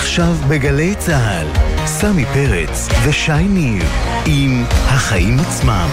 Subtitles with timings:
[0.00, 1.46] עכשיו בגלי צה"ל,
[1.86, 3.82] סמי פרץ ושי ניר
[4.26, 5.88] עם החיים עצמם.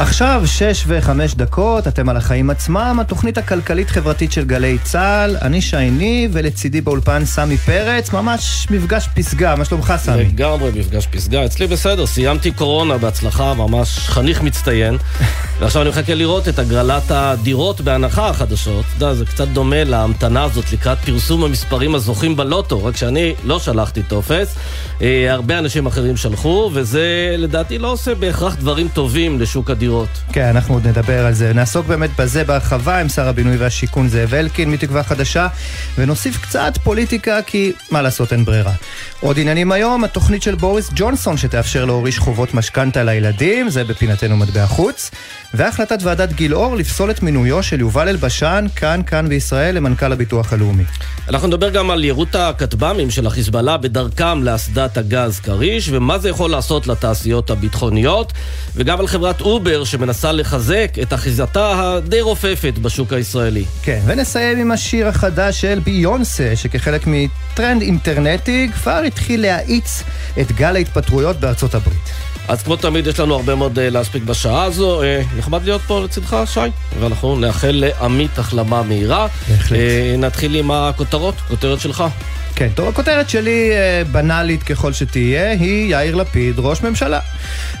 [0.00, 6.28] עכשיו שש וחמש דקות, אתם על החיים עצמם, התוכנית הכלכלית-חברתית של גלי צה"ל, אני שייני,
[6.32, 10.24] ולצידי באולפן סמי פרץ, ממש מפגש פסגה, מה שלומך סמי?
[10.24, 14.96] לגמרי מפגש פסגה, אצלי בסדר, סיימתי קורונה בהצלחה, ממש חניך מצטיין,
[15.60, 20.44] ועכשיו אני מחכה לראות את הגרלת הדירות בהנחה החדשות, אתה יודע, זה קצת דומה להמתנה
[20.44, 24.54] הזאת לקראת פרסום המספרים הזוכים בלוטו, רק שאני לא שלחתי טופס,
[25.02, 30.08] אה, הרבה אנשים אחרים שלחו, וזה לדעתי לא עושה בהכרח דברים טובים לשוק הדירות.
[30.32, 31.52] כן, אנחנו עוד נדבר על זה.
[31.52, 35.48] נעסוק באמת בזה בהרחבה עם שר הבינוי והשיכון זאב אלקין מתקווה חדשה,
[35.98, 38.72] ונוסיף קצת פוליטיקה, כי מה לעשות, אין ברירה.
[39.20, 44.66] עוד עניינים היום, התוכנית של בוריס ג'ונסון שתאפשר להוריש חובות משכנתה לילדים, זה בפינתנו מטבע
[44.66, 45.10] חוץ,
[45.54, 50.84] והחלטת ועדת גילאור לפסול את מינויו של יובל אלבשן, כאן, כאן בישראל, למנכ"ל הביטוח הלאומי.
[51.28, 56.50] אנחנו נדבר גם על יירוט הכטב"מים של החיזבאללה בדרכם לאסדת הגז כריש, ומה זה יכול
[56.50, 58.32] לעשות לתעשיות הביטחוניות,
[58.76, 63.64] וגם על חברת אובר שמנסה לחזק את אחיזתה הדי רופפת בשוק הישראלי.
[63.82, 70.02] כן, ונסיים עם השיר החדש של ביונסה, שכחלק מטרנד אינטרנטי כבר התחיל להאיץ
[70.40, 72.29] את גל ההתפטרויות בארצות הברית.
[72.50, 75.02] אז כמו תמיד יש לנו הרבה מאוד אה, להספיק בשעה הזו.
[75.02, 76.60] אה, נחמד להיות פה לצדך, שי,
[77.00, 79.26] ואנחנו נאחל לעמית החלמה מהירה.
[79.48, 79.78] בהחלט.
[79.78, 82.04] אה, נתחיל עם הכותרות, כותרת שלך.
[82.54, 87.20] כן, טוב, הכותרת שלי, אה, בנאלית ככל שתהיה, היא יאיר לפיד, ראש ממשלה.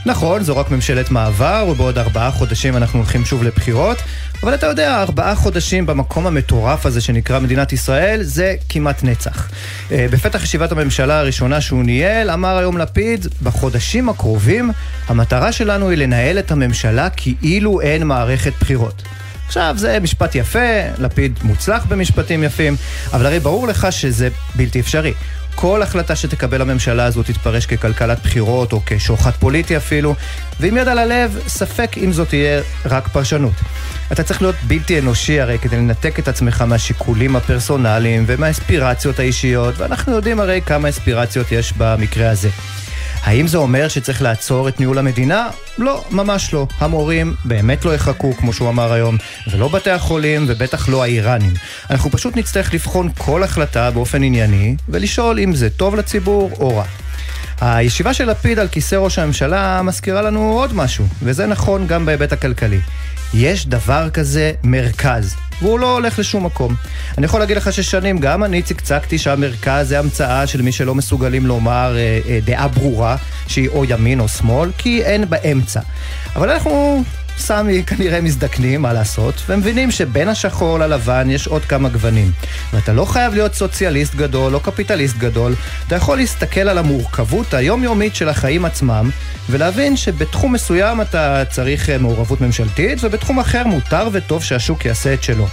[0.06, 3.98] נכון, זו רק ממשלת מעבר, ובעוד ארבעה חודשים אנחנו הולכים שוב לבחירות,
[4.42, 9.48] אבל אתה יודע, ארבעה חודשים במקום המטורף הזה שנקרא מדינת ישראל, זה כמעט נצח.
[9.92, 14.70] אה, בפתח ישיבת הממשלה הראשונה שהוא ניהל, אמר היום לפיד, בחודשים הקרובים,
[15.08, 19.02] המטרה שלנו היא לנהל את הממשלה כאילו אין מערכת בחירות.
[19.50, 20.58] עכשיו, זה משפט יפה,
[20.98, 22.76] לפיד מוצלח במשפטים יפים,
[23.12, 25.12] אבל הרי ברור לך שזה בלתי אפשרי.
[25.54, 30.14] כל החלטה שתקבל הממשלה הזו תתפרש ככלכלת בחירות או כשוחד פוליטי אפילו,
[30.60, 33.52] ועם יד על הלב, ספק אם זאת תהיה רק פרשנות.
[34.12, 40.12] אתה צריך להיות בלתי אנושי הרי כדי לנתק את עצמך מהשיקולים הפרסונליים ומהאספירציות האישיות, ואנחנו
[40.12, 42.48] יודעים הרי כמה אספירציות יש במקרה הזה.
[43.22, 45.48] האם זה אומר שצריך לעצור את ניהול המדינה?
[45.78, 46.66] לא, ממש לא.
[46.78, 49.16] המורים באמת לא יחכו, כמו שהוא אמר היום,
[49.50, 51.52] ולא בתי החולים, ובטח לא האיראנים.
[51.90, 56.84] אנחנו פשוט נצטרך לבחון כל החלטה באופן ענייני, ולשאול אם זה טוב לציבור או רע.
[57.60, 62.32] הישיבה של לפיד על כיסא ראש הממשלה מזכירה לנו עוד משהו, וזה נכון גם בהיבט
[62.32, 62.80] הכלכלי.
[63.34, 66.74] יש דבר כזה מרכז, והוא לא הולך לשום מקום.
[67.18, 71.46] אני יכול להגיד לך ששנים גם אני צקצקתי שהמרכז זה המצאה של מי שלא מסוגלים
[71.46, 73.16] לומר אה, אה, דעה ברורה,
[73.46, 75.80] שהיא או ימין או שמאל, כי אין באמצע.
[76.36, 77.02] אבל אנחנו
[77.40, 82.30] סמי כנראה מזדקנים, מה לעשות, ומבינים שבין השחור ללבן יש עוד כמה גוונים.
[82.72, 85.54] ואתה לא חייב להיות סוציאליסט גדול או קפיטליסט גדול,
[85.86, 89.10] אתה יכול להסתכל על המורכבות היומיומית של החיים עצמם,
[89.50, 95.46] ולהבין שבתחום מסוים אתה צריך מעורבות ממשלתית, ובתחום אחר מותר וטוב שהשוק יעשה את שלו.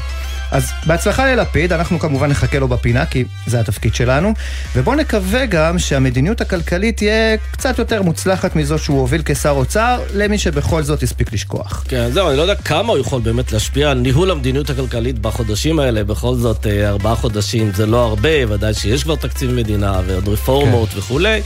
[0.52, 4.34] אז בהצלחה ללפיד, אנחנו כמובן נחכה לו בפינה, כי זה התפקיד שלנו,
[4.76, 10.38] ובואו נקווה גם שהמדיניות הכלכלית תהיה קצת יותר מוצלחת מזו שהוא הוביל כשר אוצר, למי
[10.38, 11.84] שבכל זאת הספיק לשכוח.
[11.88, 15.80] כן, זהו, אני לא יודע כמה הוא יכול באמת להשפיע על ניהול המדיניות הכלכלית בחודשים
[15.80, 16.04] האלה.
[16.04, 20.90] בכל זאת, אה, ארבעה חודשים זה לא הרבה, ודאי שיש כבר תקציב מדינה ועוד רפורמות
[20.90, 20.98] כן.
[20.98, 21.42] וכולי.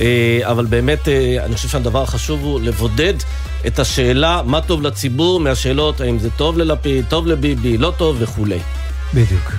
[0.00, 3.14] אה, אבל באמת, אה, אני חושב שהדבר החשוב הוא לבודד
[3.66, 8.58] את השאלה מה טוב לציבור מהשאלות האם זה טוב ללפיד, טוב לביבי, לא טוב וכולי.
[9.14, 9.52] בדיוק.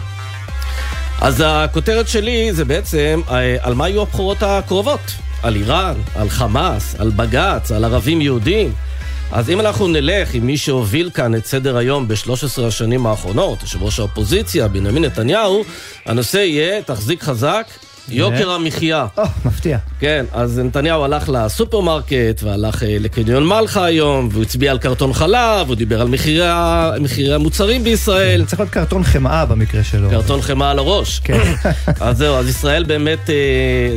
[1.22, 3.22] אז הכותרת שלי זה בעצם
[3.62, 5.26] על מה יהיו הבחירות הקרובות.
[5.46, 8.74] על איראן, על חמאס, על בג"ץ, על ערבים יהודים.
[9.32, 13.84] אז אם אנחנו נלך עם מי שהוביל כאן את סדר היום ב-13 השנים האחרונות, יושב
[13.84, 15.64] ראש האופוזיציה, בנימין נתניהו,
[16.06, 17.68] הנושא יהיה תחזיק חזק,
[18.10, 19.06] יוקר המחיה.
[19.18, 19.78] או, מפתיע.
[20.00, 25.68] כן, אז נתניהו הלך לסופרמרקט והלך אה, לקניון מלחה היום, והוא הצביע על קרטון חלב,
[25.68, 28.46] הוא דיבר על מחירי, המוצרים בישראל.
[28.46, 30.10] צריך להיות קרטון חמאה במקרה שלו.
[30.10, 31.20] קרטון חמאה על הראש.
[31.20, 31.54] כן.
[32.00, 33.36] אז זהו, אז ישראל באמת, אה,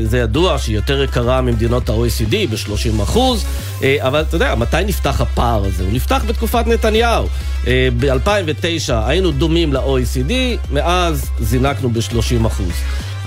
[0.05, 3.45] זה ידוע שהיא יותר יקרה ממדינות ה-OECD ב-30 אחוז,
[3.83, 5.85] אה, אבל אתה יודע, מתי נפתח הפער הזה?
[5.85, 7.27] הוא נפתח בתקופת נתניהו.
[7.67, 10.33] אה, ב-2009 היינו דומים ל-OECD,
[10.73, 12.73] מאז זינקנו ב-30 אחוז.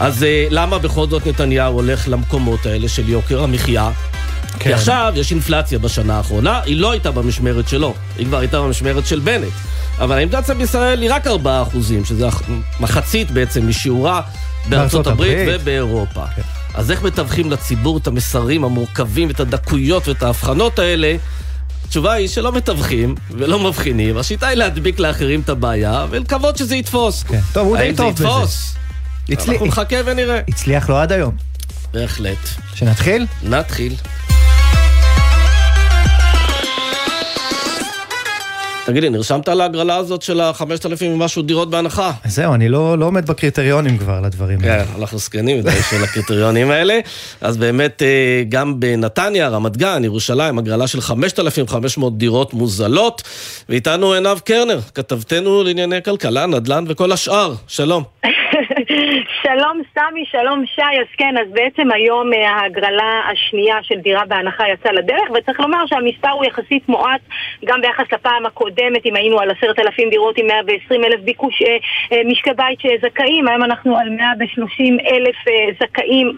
[0.02, 3.92] אז אה, למה בכל זאת נתניהו הולך למקומות האלה של יוקר המחיה?
[4.52, 4.60] כן.
[4.60, 9.08] כי עכשיו יש אינפלציה בשנה האחרונה, היא לא הייתה במשמרת שלו, היא כבר הייתה במשמרת
[9.08, 9.54] של בנט.
[10.00, 12.28] אבל האינפלציה בישראל היא רק 4 אחוזים, שזה
[12.80, 14.22] מחצית בעצם משיעורה
[14.70, 15.62] בארצות הברית הברית.
[15.62, 16.24] ובאירופה.
[16.36, 16.42] כן.
[16.74, 21.16] אז איך מתווכים לציבור את המסרים המורכבים, את הדקויות ואת ההבחנות האלה?
[21.86, 27.24] התשובה היא שלא מתווכים ולא מבחינים, השיטה היא להדביק לאחרים את הבעיה ולקוות שזה יתפוס.
[27.24, 27.40] כן.
[27.54, 28.24] טוב, הוא די האם זה טוב בזה.
[28.24, 28.76] יתפוס?
[29.30, 30.40] הצליח- אנחנו נחכה ונראה.
[30.48, 31.36] הצליח לו עד היום.
[31.94, 32.38] בהחלט.
[32.76, 33.26] שנתחיל?
[33.44, 33.94] נתחיל.
[38.86, 40.64] תגידי, נרשמת להגרלה הזאת של ה-5,000
[41.06, 42.12] ומשהו דירות בהנחה?
[42.26, 44.86] זהו, אני לא לא עומד בקריטריונים כבר לדברים האלה.
[44.86, 47.00] כן, אנחנו זקנים מדי של הקריטריונים האלה.
[47.42, 53.22] אז באמת, אה, גם בנתניה, רמת גן, ירושלים, הגרלה של 5,500 דירות מוזלות.
[53.70, 57.54] ואיתנו עינב קרנר, כתבתנו לענייני כלכלה, נדל"ן וכל השאר.
[57.68, 58.04] שלום.
[59.44, 64.64] שלום סמי, שלום שי, אז כן, אז בעצם היום אה, ההגרלה השנייה של דירה בהנחה
[64.70, 67.22] יצאה לדרך, וצריך לומר שהמספר הוא יחסית מועט
[67.66, 71.78] גם ביחס לפעם הקודמת, אם היינו על עשרת אלפים דירות עם 120 אלף ביקוש אה,
[72.12, 75.36] אה, משקי בית שזכאים, היום אנחנו על 130 אלף
[75.80, 76.38] זכאים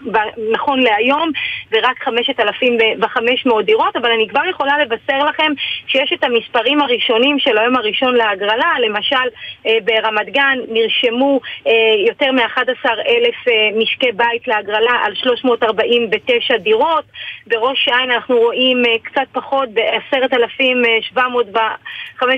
[0.52, 1.30] נכון להיום,
[1.72, 5.52] ורק 5,500 דירות, אבל אני כבר יכולה לבשר לכם
[5.86, 9.28] שיש את המספרים הראשונים של היום הראשון להגרלה, למשל
[9.84, 11.40] ברמת גן נרשמו
[12.06, 17.04] יותר מ-11 אלף אה, משקי בית להגרלה על 349 דירות,
[17.46, 22.28] בראש העין אנחנו רואים אה, קצת פחות ב-10,715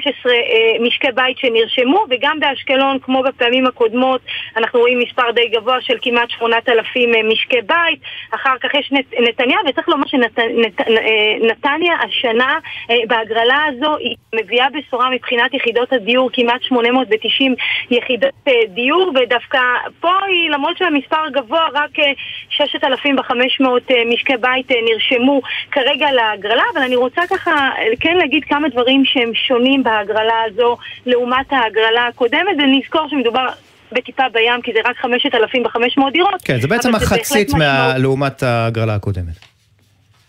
[0.81, 4.21] משקי בית שנרשמו, וגם באשקלון, כמו בפעמים הקודמות,
[4.57, 8.01] אנחנו רואים מספר די גבוה של כמעט 8,000 אה, משקי בית,
[8.31, 12.59] אחר כך יש נת, נתניה, וצריך לומר שנתניה השנה
[12.91, 17.55] אה, בהגרלה הזו היא מביאה בשורה מבחינת יחידות הדיור, כמעט 890
[17.91, 19.61] יחידות אה, דיור, ודווקא
[20.01, 22.13] פה היא, למרות שהמספר גבוה, רק אה,
[22.51, 25.41] 6,500 אה, משקי בית אה, נרשמו
[25.73, 30.77] כרגע להגרלה, אבל אני רוצה ככה אה, כן להגיד כמה דברים שהם שונים בהגרלה הזו
[31.07, 33.47] לעומת ההגרלה הקודמת, ונזכור שמדובר
[33.93, 36.43] בטיפה בים, כי זה רק 5,500 דירות.
[36.45, 37.55] כן, זה בעצם מחצית.
[37.55, 39.56] מה- לעומת ההגרלה הקודמת.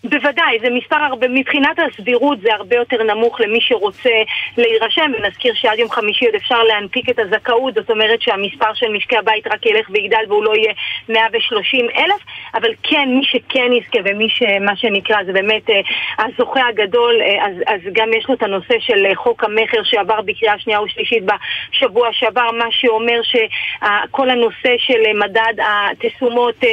[0.04, 4.10] בוודאי, זה מספר הרבה, מבחינת הסבירות זה הרבה יותר נמוך למי שרוצה
[4.58, 9.18] להירשם, ונזכיר שעד יום חמישי עוד אפשר להנפיק את הזכאות, זאת אומרת שהמספר של משקי
[9.18, 10.74] הבית רק ילך ויגדל והוא לא יהיה
[11.10, 12.22] 130 אלף,
[12.54, 15.82] אבל כן, מי שכן יזכה ומי שמה שנקרא זה באמת אה,
[16.20, 20.22] הזוכה הגדול, אה, אז, אז גם יש לו את הנושא של אה, חוק המכר שעבר
[20.22, 26.64] בקריאה שנייה ושלישית בשבוע שעבר, מה שאומר שכל הנושא של מדד התשומות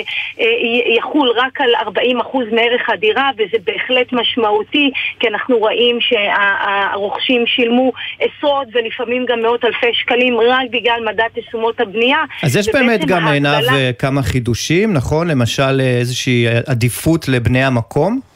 [0.96, 4.90] יחול רק על 40% מערך הדירה, וזה בהחלט משמעותי,
[5.20, 11.80] כי אנחנו רואים שהרוכשים שילמו עשרות ולפעמים גם מאות אלפי שקלים רק בגלל מדד תשומות
[11.80, 12.18] הבנייה.
[12.42, 15.28] אז יש באמת גם עינב אה, כמה חידושים, נכון?
[15.28, 18.33] למשל אה, איזושהי עדיפות לבני המקום?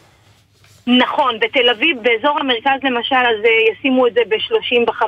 [0.88, 5.02] נכון, בתל אביב, באזור המרכז למשל, אז אה, ישימו את זה ב-35.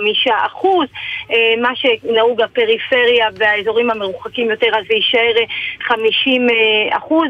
[0.47, 0.87] אחוז,
[1.33, 5.45] אה, מה שנהוג בפריפריה והאזורים המרוחקים יותר, אז זה יישאר אה,
[5.81, 7.29] 50 אה, אחוז,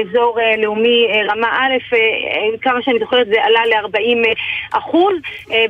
[0.00, 1.96] אזור לאומי רמה א',
[2.62, 4.34] כמה שאני זוכרת זה עלה ל-40
[4.70, 5.14] אחוז,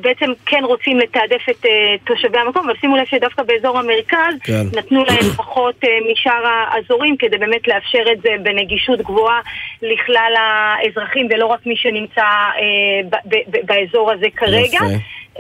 [0.01, 1.67] בעצם כן רוצים לתעדף את
[2.05, 4.79] תושבי המקום, אבל שימו לב שדווקא באזור המרכז כן.
[4.79, 9.41] נתנו להם פחות משאר האזורים כדי באמת לאפשר את זה בנגישות גבוהה
[9.83, 13.19] לכלל האזרחים ולא רק מי שנמצא אה,
[13.65, 14.67] באזור הזה כרגע.
[14.67, 14.85] יפה.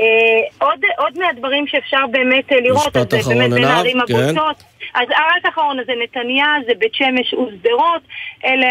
[0.01, 4.15] אה, עוד, עוד מהדברים שאפשר באמת אה, לראות, אז באמת בין הערים כן.
[4.15, 4.70] הבולטות.
[4.95, 8.03] אז רק אחרון, אז זה נתניה, זה בית שמש ושדרות,
[8.45, 8.67] אלה,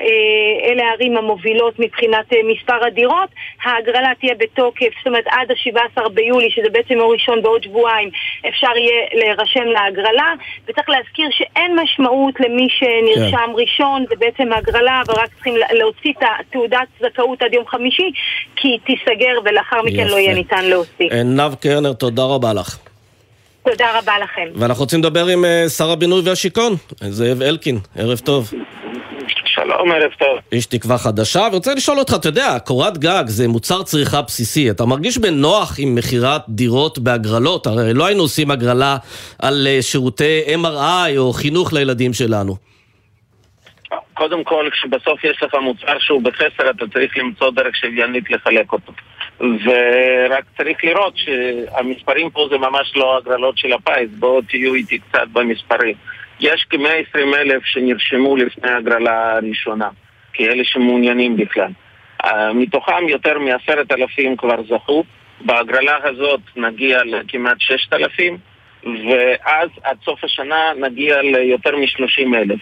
[0.00, 3.28] אה, אלה הערים המובילות מבחינת אה, מספר הדירות.
[3.64, 8.10] ההגרלה תהיה בתוקף, זאת אומרת עד ה-17 ביולי, שזה בעצם יום ראשון בעוד שבועיים,
[8.48, 10.32] אפשר יהיה להירשם להגרלה.
[10.68, 13.52] וצריך להזכיר שאין משמעות למי שנרשם כן.
[13.56, 18.10] ראשון, זה בעצם הגרלה, אבל רק צריכים להוציא את תעודת זכאות עד יום חמישי,
[18.56, 20.10] כי היא תיסגר ולאחר מכן יפה.
[20.10, 21.08] לא יהיה ניתן להוציא.
[21.10, 22.85] עינב קרנר, תודה רבה לך.
[23.70, 24.48] תודה רבה לכם.
[24.54, 28.50] ואנחנו רוצים לדבר עם אה, שר הבינוי והשיכון, זאב אלקין, ערב טוב.
[29.46, 30.38] שלום, ערב טוב.
[30.52, 34.84] איש תקווה חדשה, ורוצה לשאול אותך, אתה יודע, קורת גג זה מוצר צריכה בסיסי, אתה
[34.86, 37.66] מרגיש בנוח עם מכירת דירות בהגרלות?
[37.66, 38.96] הרי לא היינו עושים הגרלה
[39.42, 42.56] על אה, שירותי MRI או חינוך לילדים שלנו.
[44.14, 48.92] קודם כל, כשבסוף יש לך מוצר שהוא בחסר, אתה צריך למצוא דרך שוויונית לחלק אותו.
[49.40, 55.28] ורק צריך לראות שהמספרים פה זה ממש לא הגרלות של הפיס, בואו תהיו איתי קצת
[55.32, 55.94] במספרים.
[56.40, 59.88] יש כ-120 אלף שנרשמו לפני ההגרלה הראשונה,
[60.32, 61.70] כאלה שמעוניינים בכלל.
[62.24, 65.04] אה, מתוכם יותר מעשרת אלפים כבר זכו,
[65.40, 68.38] בהגרלה הזאת נגיע לכמעט ששת אלפים,
[68.84, 72.60] ואז עד סוף השנה נגיע ליותר משלושים אלף.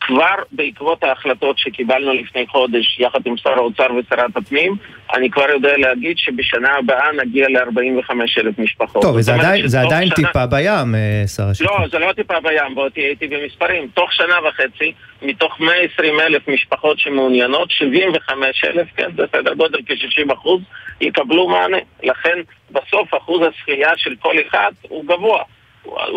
[0.00, 4.76] כבר בעקבות ההחלטות שקיבלנו לפני חודש יחד עם שר האוצר ושרת הפנים,
[5.14, 9.02] אני כבר יודע להגיד שבשנה הבאה נגיע ל-45 אלף משפחות.
[9.02, 11.82] טוב, זה עדיין, זה עדיין שנה- טיפה בים, אה, שר השיכון.
[11.82, 13.88] לא, זה לא טיפה בים, בוא תהיה איתי במספרים.
[13.94, 14.92] תוך שנה וחצי,
[15.22, 20.60] מתוך 120 אלף משפחות שמעוניינות, 75 אלף, כן, זה סדר גודל כ-60 אחוז,
[21.00, 21.78] יקבלו מענה.
[22.02, 22.38] לכן,
[22.70, 25.42] בסוף אחוז הזכייה של כל אחד הוא גבוה.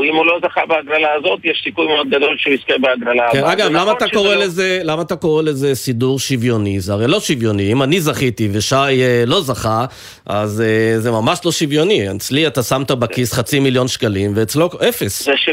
[0.06, 3.54] אם הוא לא זכה בהגרלה הזאת, יש סיכוי מאוד גדול שהוא יזכה בהגרלה כן, הבאה.
[3.54, 6.80] אגב, למה נכון אתה שזה קורא לא- לזה, למה אתה קורא לזה סידור שוויוני?
[6.80, 7.72] זה הרי לא שוויוני.
[7.72, 9.86] אם אני זכיתי ושי אה, לא זכה,
[10.26, 12.12] אז אה, זה ממש לא שוויוני.
[12.12, 15.24] אצלי אתה שמת בכיס חצי מיליון שקלים, ואצלו אפס.
[15.26, 15.52] זה, שו...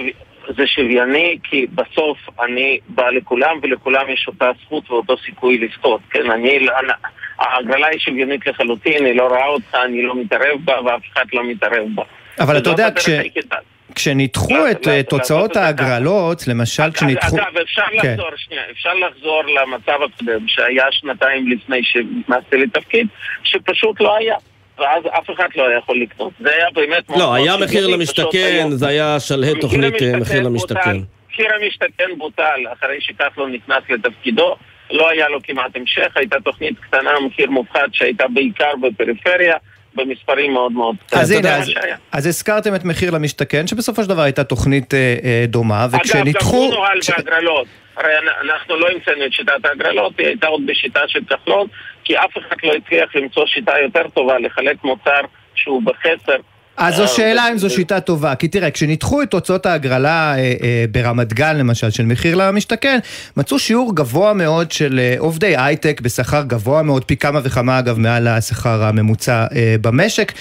[0.57, 6.01] זה שוויוני כי בסוף אני בא לכולם ולכולם יש אותה זכות ואותו סיכוי לזכות.
[6.11, 6.59] כן, אני...
[6.59, 6.93] אני...
[7.39, 11.43] ההגרלה היא שוויונית לחלוטין, אני לא רואה אותך, אני לא מתערב בה ואף אחד לא
[11.51, 12.03] מתערב בה.
[12.41, 13.57] אבל אתה יודע, כש- היחידה.
[13.95, 17.37] כשניתחו את אה, תוצאות את זה ההגרלות, למשל כשניתחו...
[17.37, 18.11] אגב, אפשר כן.
[18.11, 23.07] לחזור, שנייה, אפשר לחזור למצב הקודם שהיה שנתיים לפני שנכנסתי לתפקיד,
[23.45, 24.35] שפשוט לא היה.
[24.79, 26.33] ואז אף אחד לא היה יכול לקנות.
[26.41, 30.97] זה היה באמת לא, היה מחיר למשתכן, זה היה שלהי תוכנית אה, מחיר למשתכן.
[31.33, 34.57] מחיר המשתכן בוטל אחרי שכחלון נכנס לתפקידו,
[34.91, 39.57] לא היה לו כמעט המשך, הייתה תוכנית קטנה, מחיר מופחת שהייתה בעיקר בפריפריה,
[39.95, 41.23] במספרים מאוד מאוד קטנים.
[41.23, 41.71] אז זה הנה, אז.
[42.13, 45.99] אז הזכרתם את מחיר למשתכן, שבסופו של דבר הייתה תוכנית אה, אה, דומה, אגב, גם
[46.01, 46.57] וכשניתחו...
[46.57, 47.67] הוא נוהל כש- בהגרלות.
[47.97, 51.67] הרי אנ- אנחנו לא המצאנו את שיטת ההגרלות, היא הייתה עוד בשיטה של כחלון,
[52.05, 55.21] כי אף אחד לא הצליח למצוא שיטה יותר טובה לחלק מוצר
[55.55, 56.37] שהוא בחסר.
[56.77, 60.35] אז זו אה, שאלה אם ו- זו שיטה טובה, כי תראה, כשניתחו את תוצאות ההגרלה
[60.35, 62.99] אה, אה, ברמת גן למשל, של מחיר למשתכן,
[63.37, 67.99] מצאו שיעור גבוה מאוד של אה, עובדי הייטק בשכר גבוה מאוד, פי כמה וכמה אגב
[67.99, 70.33] מעל השכר הממוצע אה, במשק,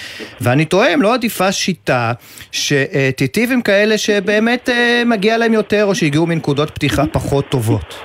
[0.41, 2.13] ואני תוהה אם לא עדיפה שיטה
[2.51, 8.01] שתיטיב עם כאלה שבאמת אה, מגיע להם יותר, או שהגיעו מנקודות פתיחה פחות טובות.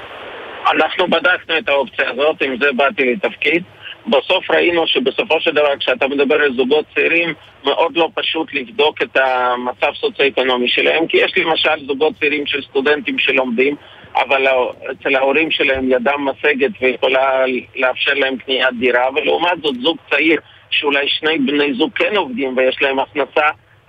[0.72, 3.62] אנחנו בדקנו את האופציה הזאת, עם זה באתי לתפקיד.
[4.06, 7.34] בסוף ראינו שבסופו של דבר כשאתה מדבר על זוגות צעירים
[7.64, 13.18] מאוד לא פשוט לבדוק את המצב סוציו-אקונומי שלהם כי יש למשל זוגות צעירים של סטודנטים
[13.18, 13.76] שלומדים
[14.16, 14.46] אבל
[14.92, 17.44] אצל ההורים שלהם ידם משגת ויכולה
[17.76, 22.82] לאפשר להם קניית דירה ולעומת זאת זוג צעיר שאולי שני בני זוג כן עובדים ויש
[22.82, 23.46] להם הכנסה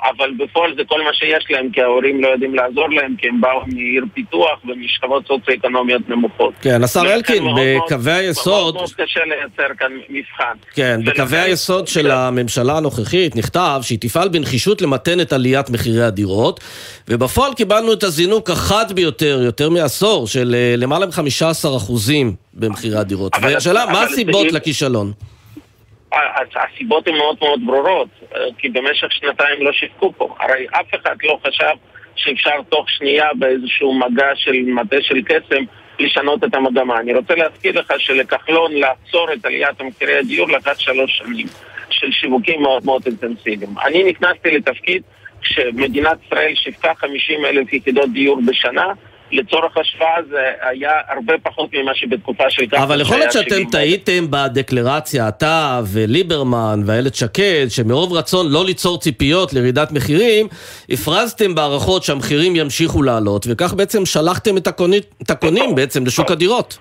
[0.09, 3.41] אבל בפועל זה כל מה שיש להם, כי ההורים לא יודעים לעזור להם, כי הם
[3.41, 6.53] באו מעיר פיתוח ומשכבות סוציו-אקונומיות נמוכות.
[6.61, 8.75] כן, השר אלקין, מאוד מאוד- בקווי מאוד היסוד...
[8.75, 10.53] מאוד קשה לייצר כאן מבחן.
[10.75, 16.03] כן, ולכן- בקווי היסוד של הממשלה הנוכחית נכתב שהיא תפעל בנחישות למתן את עליית מחירי
[16.03, 16.59] הדירות,
[17.07, 21.91] ובפועל קיבלנו את הזינוק החד ביותר, יותר מעשור, של אה, למעלה מ-15%
[22.53, 23.31] במחירי הדירות.
[23.41, 25.11] והשאלה, מה הסיבות לכישלון?
[26.55, 30.35] הסיבות הן מאוד מאוד ברורות, אה, כי במשך שנתיים לא שיווקו פה.
[30.39, 31.75] הרי אף אחד לא חשב
[32.15, 35.63] שאפשר תוך שנייה באיזשהו מגע של מטה של קסם
[35.99, 36.99] לשנות את המגמה.
[36.99, 41.47] אני רוצה להזכיר לך שלכחלון לעצור את עליית מחירי הדיור לקח שלוש שנים
[41.89, 43.75] של שיווקים מאוד מאוד אינטנסיביים.
[43.85, 45.01] אני נכנסתי לתפקיד
[45.41, 48.85] כשמדינת ישראל שיווקה 50 אלף יחידות דיור בשנה,
[49.35, 53.71] לצורך השוואה זה היה הרבה פחות ממה שבתקופה של כחלון אבל יכול להיות שאתם 70,000.
[53.71, 60.47] טעיתם בדקלרציה, אתה וליברמן ואיילת שקד, שמרוב רצון לא ליצור ציפיות לירידת מחירים,
[60.89, 66.77] הפרזתם בהערכות שהמחירים ימשיכו לעלות, וכך בעצם שלחתם את הקונים, את הקונים בעצם לשוק הדירות.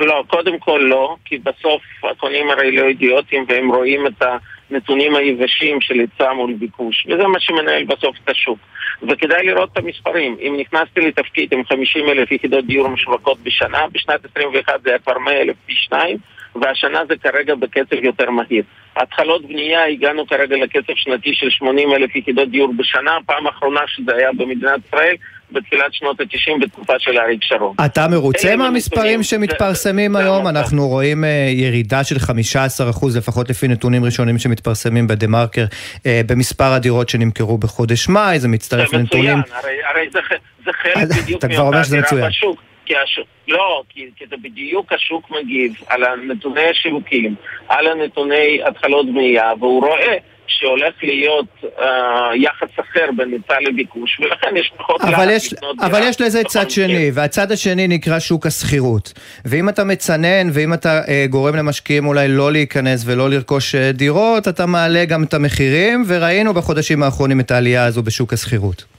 [0.00, 4.22] לא, קודם כל לא, כי בסוף הקונים הרי לא אידיוטים והם רואים את
[4.70, 8.58] הנתונים היבשים של היצע מול ביקוש, וזה מה שמנהל בסוף את השוק.
[9.02, 10.36] וכדאי לראות את המספרים.
[10.40, 15.18] אם נכנסתי לתפקיד עם 50 אלף יחידות דיור משווקות בשנה, בשנת 21 זה היה כבר
[15.18, 16.16] 100 אלף פי שניים,
[16.62, 18.62] והשנה זה כרגע בקצב יותר מהיר.
[18.96, 24.12] התחלות בנייה, הגענו כרגע לקצב שנתי של 80 אלף יחידות דיור בשנה, פעם אחרונה שזה
[24.16, 25.14] היה במדינת ישראל,
[25.52, 27.74] בתחילת שנות ה-90 בתקופה של אריק שרון.
[27.84, 30.46] אתה מרוצה מהמספרים שמתפרסמים זה- זה היום?
[30.46, 30.56] המצב.
[30.58, 35.64] אנחנו רואים אה, ירידה של 15% לפחות לפי נתונים ראשונים שמתפרסמים בדה מרקר
[36.06, 39.38] אה, במספר הדירות שנמכרו בחודש מאי, זה מצטרף זה לנתונים.
[39.38, 40.18] מצוין, הרי, הרי זה,
[40.64, 41.80] זה חלק בדיוק מאותה.
[41.80, 42.60] אווירה בשוק.
[42.88, 47.34] כי השוק, לא, כי, כי זה בדיוק השוק מגיב על הנתוני השיווקים,
[47.68, 50.16] על הנתוני התחלות בנייה, והוא רואה
[50.46, 51.46] שהולך להיות
[51.80, 56.70] אה, יחס אחר בין היצע לביקוש, ולכן יש פחות אבל יש, אבל יש לזה צד.
[56.70, 59.12] שני, והצד השני נקרא שוק השכירות.
[59.44, 64.48] ואם אתה מצנן, ואם אתה אה, גורם למשקיעים אולי לא להיכנס ולא לרכוש אה, דירות,
[64.48, 68.97] אתה מעלה גם את המחירים, וראינו בחודשים האחרונים את העלייה הזו בשוק השכירות.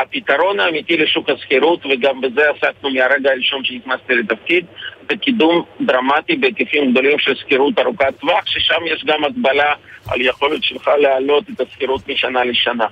[0.00, 4.66] הפתרון האמיתי לשוק השכירות, וגם בזה עסקנו מהרגע הראשון שנכנסתי לתפקיד,
[5.10, 9.74] זה קידום דרמטי בהיקפים גדולים של שכירות ארוכת טווח, ששם יש גם הגבלה
[10.10, 12.86] על יכולת שלך להעלות את השכירות משנה לשנה.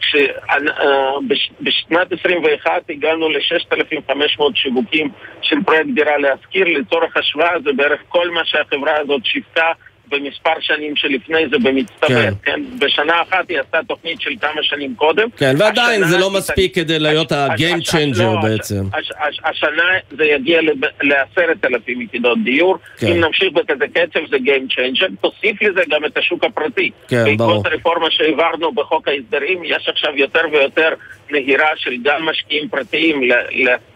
[0.00, 5.10] כשבשנת 21 הגענו ל-6,500 שיווקים
[5.42, 9.72] של פרויקט דירה להשכיר, לצורך השוואה זה בערך כל מה שהחברה הזאת שיווקה
[10.08, 12.32] במספר שנים שלפני זה במצטבר, כן.
[12.44, 12.60] כן?
[12.78, 15.28] בשנה אחת היא עשתה תוכנית של כמה שנים קודם.
[15.36, 18.82] כן, ועדיין זה לא מספיק כדי להיות ה-game changer לא, בעצם.
[18.92, 19.84] הש- הש- השנה
[20.16, 20.60] זה יגיע
[21.02, 22.76] לעשרת אלפים יחידות דיור.
[22.98, 23.06] כן.
[23.06, 25.10] אם נמשיך בכזה קצב זה Game Changer.
[25.20, 26.90] תוסיף לזה גם את השוק הפרטי.
[27.08, 27.52] כן, ברור.
[27.62, 30.88] בעקבות הרפורמה שהעברנו בחוק ההסדרים, יש עכשיו יותר ויותר
[31.30, 33.20] נהירה של גם משקיעים פרטיים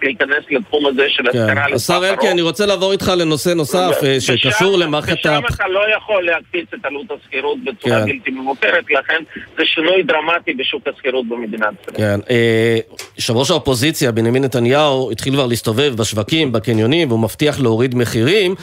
[0.02, 1.74] להיכנס לתחום הזה של השכרה כן.
[1.74, 2.30] השר אלקין.
[2.30, 5.16] אני רוצה לעבור איתך לנושא נוסף אה, שקשור למערכת.
[5.20, 8.06] ושם אתה לא יכול להקפיץ את עלות השכירות בצורה כן.
[8.06, 9.22] בלתי מבוקרת, לכן
[9.56, 11.96] זה שינוי דרמטי בשוק השכירות במדינת ישראל.
[11.96, 12.78] כן, אה,
[13.16, 18.54] יושב ראש האופוזיציה, בנימין נתניהו, התחיל כבר להסתובב בשווקים, בקניונים, והוא מבטיח להוריד מחירים.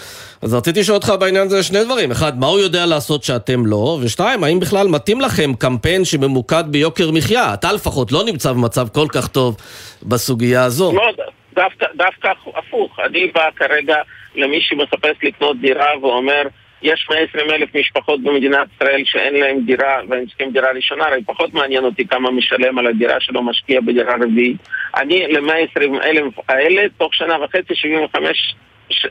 [0.41, 2.12] אז רציתי לשאול אותך בעניין הזה שני דברים.
[2.12, 4.00] אחד, מה הוא יודע לעשות שאתם לא?
[4.01, 7.53] ושתיים, האם בכלל מתאים לכם קמפיין שממוקד ביוקר מחיה?
[7.53, 9.58] אתה לפחות לא נמצא במצב כל כך טוב
[10.03, 10.94] בסוגיה הזו.
[10.96, 11.12] לא,
[11.56, 13.00] דווקא, דווקא הפוך.
[13.06, 13.96] אני בא כרגע
[14.36, 16.41] למי שמחפש לקנות דירה ואומר,
[16.81, 21.53] יש 120 אלף משפחות במדינת ישראל שאין להם דירה והם צריכים דירה ראשונה, הרי פחות
[21.53, 24.57] מעניין אותי כמה משלם על הדירה שלו משקיע בדירה רביעית.
[24.96, 28.55] אני ל-120 אלף האלה, תוך שנה וחצי 75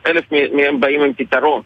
[0.06, 1.62] אלף מהם באים עם פתרון.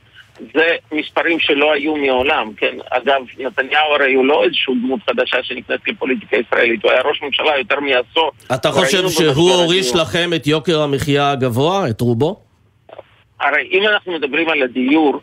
[0.55, 2.77] זה מספרים שלא היו מעולם, כן?
[2.91, 7.59] אגב, נתניהו הרי הוא לא איזושהי דמות חדשה שנכנסת לפוליטיקה הישראלית, הוא היה ראש ממשלה
[7.59, 8.31] יותר מעשור.
[8.55, 9.95] אתה חושב שהוא הוריש.
[9.95, 12.37] לכם את יוקר המחיה הגבוה, את רובו?
[13.41, 15.21] הרי אם אנחנו מדברים על הדיור,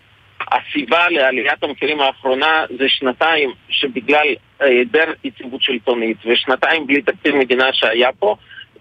[0.51, 4.27] הסיבה לעליית המחירים האחרונה זה שנתיים שבגלל
[4.59, 8.35] היעדר יציבות שלטונית ושנתיים בלי תקציב מדינה שהיה פה,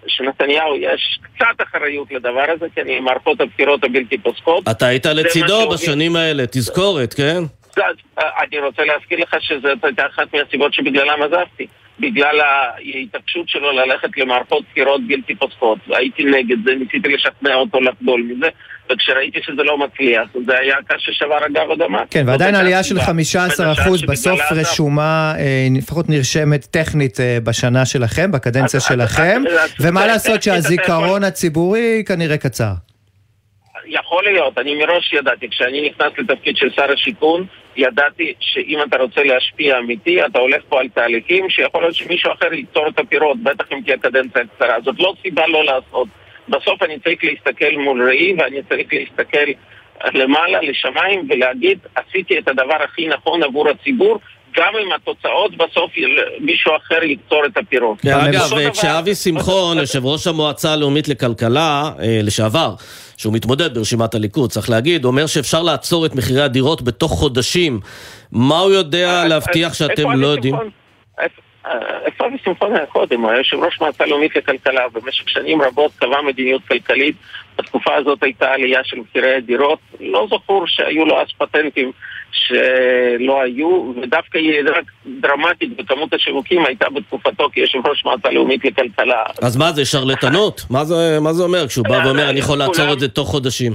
[0.06, 4.68] שנתניהו יש קצת אחריות לדבר הזה, כי אני מערכות הבחירות הבלתי פוסקות.
[4.70, 7.42] אתה היית לצידו בשנים האלה, תזכורת, כן?
[8.18, 11.66] אני רוצה להזכיר לך שזאת הייתה אחת מהסיבות שבגללם עזבתי.
[12.00, 15.78] בגלל ההתעקשות שלו ללכת למערכות בחירות בלתי פוסקות.
[15.88, 18.49] הייתי נגד זה, ניסיתי לשכנע אותו לחדול מזה,
[18.92, 22.02] וכשראיתי שזה לא מצליח, זה היה קש ששבר אגב אדמה.
[22.10, 23.12] כן, ועדיין עלייה של הסיבה.
[23.12, 24.40] 15% שבגללה בסוף.
[24.50, 29.42] רשומה, אה, לפחות נרשמת טכנית אה, בשנה שלכם, בקדנציה שלכם,
[29.80, 32.72] ומה לעשות שהזיכרון הציבורי כנראה קצר.
[33.86, 37.46] יכול להיות, אני מראש ידעתי, כשאני נכנס לתפקיד של שר השיכון,
[37.76, 42.52] ידעתי שאם אתה רוצה להשפיע אמיתי, אתה הולך פה על תהליכים שיכול להיות שמישהו אחר
[42.52, 44.80] ייצור את הפירות, בטח אם תהיה קדנציה קצרה.
[44.84, 46.08] זאת לא סיבה לא לעשות.
[46.49, 49.50] בסוף אני צריך להסתכל מול ראי ואני צריך להסתכל
[50.15, 54.19] למעלה, לשמיים, ולהגיד, עשיתי את הדבר הכי נכון עבור הציבור,
[54.56, 55.91] גם אם התוצאות בסוף
[56.41, 58.00] מישהו אחר יקצור את הפירות.
[58.00, 62.75] כן, אגב, כשאבי שמחון, יושב ראש המועצה הלאומית לכלכלה, אה, לשעבר,
[63.17, 67.80] שהוא מתמודד ברשימת הליכוד, צריך להגיד, אומר שאפשר לעצור את מחירי הדירות בתוך חודשים.
[68.32, 70.54] מה הוא יודע להבטיח שאתם איפה לא אבי יודעים?
[72.06, 73.20] איפה- שמחון היה קודם?
[73.20, 77.16] הוא היה יושב ראש מועצה לאומית לכלכלה, במשך שנים רבות קבע מדיניות כלכלית.
[77.58, 79.78] בתקופה הזאת הייתה עלייה של מחירי הדירות.
[80.00, 81.92] לא זכור שהיו לו אז פטנטים
[82.32, 84.72] שלא היו, ודווקא ירידה
[85.06, 89.22] דרמטית בכמות השיווקים הייתה בתקופתו כיושב ראש מועצה לאומית לכלכלה.
[89.42, 90.62] אז מה זה, שרלטנות?
[90.70, 93.72] מה זה, מה זה אומר כשהוא בא ואומר, אני יכול לעצור את זה תוך חודשים?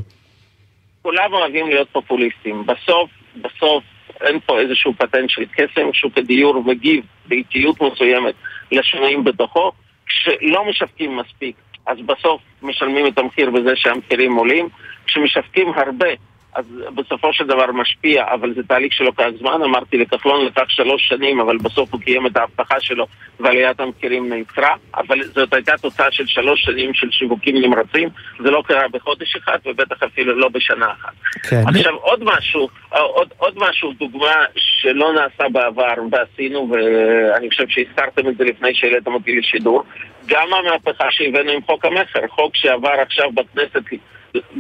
[1.01, 2.65] כולם אוהבים להיות פופוליסטים.
[2.65, 3.84] בסוף, בסוף,
[4.22, 8.36] אין פה איזשהו פטנט של קסם, שוק הדיור מגיב באיטיות מסוימת
[8.72, 9.72] לשינויים בתוכו.
[10.06, 11.56] כשלא משווקים מספיק,
[11.86, 14.70] אז בסוף משלמים את המחיר בזה שהמחירים עולים.
[15.06, 16.08] כשמשווקים הרבה,
[16.56, 19.64] אז בסופו של דבר משפיע, אבל זה תהליך שלוקח זמן.
[19.64, 23.06] אמרתי לכחלון לקח שלוש שנים, אבל בסוף הוא קיים את ההבטחה שלו
[23.40, 24.76] ועליית המחירים נעצרה.
[24.96, 28.10] אבל זאת הייתה תוצאה של שלוש שנים של שיווקים נמרצים.
[28.44, 31.14] זה לא קרה בחודש אחד, ובטח אפילו לא בשנה אחת.
[31.50, 31.64] כן.
[31.68, 38.38] עכשיו עוד משהו, עוד, עוד משהו, דוגמה שלא נעשה בעבר ועשינו, ואני חושב שהזכרתם את
[38.38, 39.84] זה לפני שהעליתם אותי לשידור,
[40.26, 43.84] גם המהפכה שהבאנו עם חוק המכר, חוק שעבר עכשיו בכנסת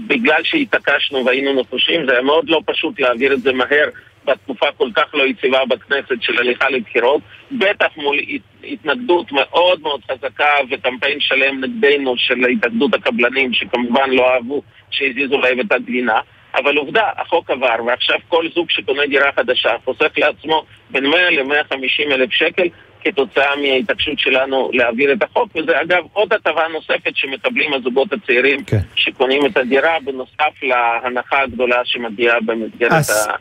[0.07, 3.89] בגלל שהתעקשנו והיינו נחושים, זה היה מאוד לא פשוט להעביר את זה מהר
[4.25, 8.17] בתקופה כל כך לא יציבה בכנסת של הליכה לבחירות, בטח מול
[8.63, 15.59] התנגדות מאוד מאוד חזקה וקמפיין שלם נגדנו של התאגדות הקבלנים, שכמובן לא אהבו שהזיזו להם
[15.59, 16.19] את הגבינה.
[16.55, 22.11] אבל עובדה, החוק עבר, ועכשיו כל זוג שקונה דירה חדשה חוסך לעצמו בין 100 ל-150
[22.11, 22.67] אלף שקל
[23.03, 28.79] כתוצאה מההתעקשות שלנו להעביר את החוק, וזה אגב עוד הטבה נוספת שמקבלים הזוגות הצעירים כן.
[28.95, 33.33] שקונים את הדירה, בנוסף להנחה הגדולה שמגיעה במסגרת אז- ה...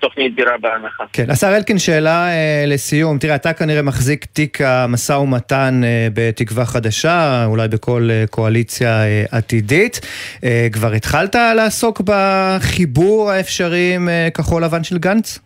[0.00, 1.04] תוכנית דירה בהנחה.
[1.12, 3.18] כן, השר אלקין, שאלה אה, לסיום.
[3.18, 9.24] תראה, אתה כנראה מחזיק תיק המשא ומתן אה, בתקווה חדשה, אולי בכל אה, קואליציה אה,
[9.30, 10.00] עתידית.
[10.44, 15.38] אה, כבר התחלת לעסוק בחיבור האפשרי עם אה, כחול לבן של גנץ?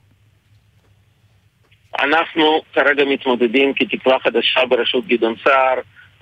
[2.00, 5.78] אנחנו כרגע מתמודדים כתקווה חדשה בראשות גדעון סער,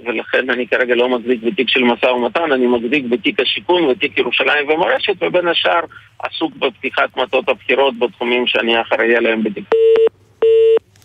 [0.06, 4.70] ולכן אני כרגע לא מחזיק בתיק של משא ומתן, אני מחזיק בתיק השיכון ותיק ירושלים
[4.70, 5.80] ומורשת, ובין השאר
[6.18, 9.64] עסוק בפתיחת מטות הבחירות בתחומים שאני אחראי עליהם בתיק.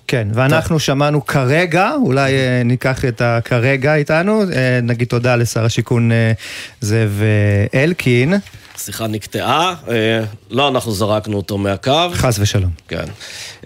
[0.08, 6.12] כן, ואנחנו שמענו כרגע, אולי אה, ניקח את הכרגע איתנו, אה, נגיד תודה לשר השיכון
[6.12, 6.32] אה,
[6.82, 7.22] זאב
[7.74, 8.34] אלקין,
[8.76, 12.10] השיחה נקטעה, אה, לא אנחנו זרקנו אותו מהקו.
[12.14, 12.70] חס ושלום.
[12.88, 13.04] כן.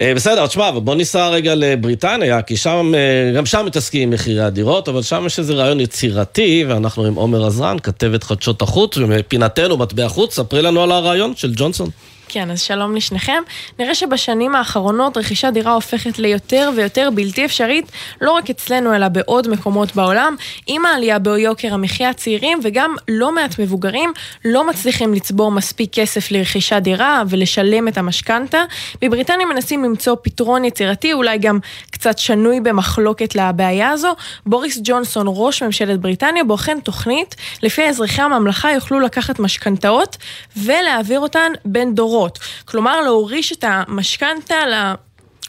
[0.00, 4.10] אה, בסדר, תשמע, אבל בוא ניסע רגע לבריטניה, כי שם, אה, גם שם מתעסקים עם
[4.10, 8.96] מחירי הדירות, אבל שם יש איזה רעיון יצירתי, ואנחנו עם עומר עזרן, כתבת חדשות החוץ,
[8.96, 11.90] ומפינתנו, מטבע חוץ, ספרי לנו על הרעיון של ג'ונסון.
[12.28, 13.42] כן, אז שלום לשניכם.
[13.78, 19.48] נראה שבשנים האחרונות רכישת דירה הופכת ליותר ויותר בלתי אפשרית, לא רק אצלנו אלא בעוד
[19.48, 20.36] מקומות בעולם.
[20.66, 24.12] עם העלייה ביוקר המחיה הצעירים וגם לא מעט מבוגרים
[24.44, 28.64] לא מצליחים לצבור מספיק כסף לרכישת דירה ולשלם את המשכנתה.
[29.02, 31.58] בבריטניה מנסים למצוא פתרון יצירתי, אולי גם
[31.90, 34.14] קצת שנוי במחלוקת לבעיה הזו.
[34.46, 40.16] בוריס ג'ונסון, ראש ממשלת בריטניה, בוחן תוכנית לפי אזרחי הממלכה יוכלו לקחת משכנתאות
[40.56, 42.17] ולהעביר אותן בין דורות.
[42.18, 42.38] דורות.
[42.64, 44.54] כלומר, להוריש את המשכנתה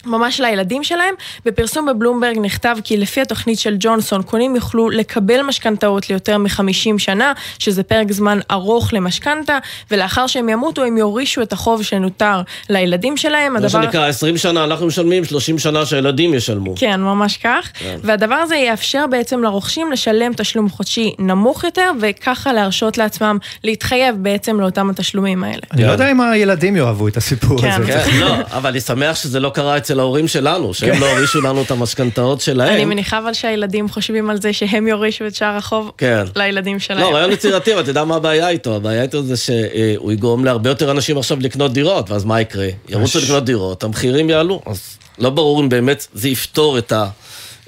[0.05, 1.13] ממש לילדים שלהם.
[1.45, 7.33] בפרסום בבלומברג נכתב כי לפי התוכנית של ג'ונסון, קונים יוכלו לקבל משכנתאות ליותר מ-50 שנה,
[7.59, 9.57] שזה פרק זמן ארוך למשכנתה,
[9.91, 13.53] ולאחר שהם ימותו הם יורישו את החוב שנותר לילדים שלהם.
[13.53, 13.81] מה הדבר...
[13.81, 16.73] שנקרא 20 שנה אנחנו משלמים, 30 שנה שהילדים ישלמו.
[16.75, 17.69] כן, ממש כך.
[17.73, 17.97] כן.
[18.03, 24.59] והדבר הזה יאפשר בעצם לרוכשים לשלם תשלום חודשי נמוך יותר, וככה להרשות לעצמם להתחייב בעצם
[24.59, 25.61] לאותם התשלומים האלה.
[25.71, 27.71] אני לא יודע אם הילדים יאהבו את הסיפור כן.
[27.71, 27.91] הזה.
[27.91, 30.99] כן, לא, אבל אני שמח שזה לא קרה אצל ההורים שלנו, שהם כן.
[30.99, 32.73] לא הורישו לנו את המשכנתאות שלהם.
[32.73, 36.25] אני מניחה אבל שהילדים חושבים על זה שהם יורישו את שאר החוב כן.
[36.35, 36.99] לילדים שלהם.
[36.99, 38.75] לא, רעיון יצירתי, אבל אתה יודע מה הבעיה איתו?
[38.75, 42.67] הבעיה איתו זה שהוא יגרום להרבה יותר אנשים עכשיו לקנות דירות, ואז מה יקרה?
[42.89, 46.77] ירוצו לקנות דירות, המחירים יעלו, אז לא ברור אם באמת זה יפתור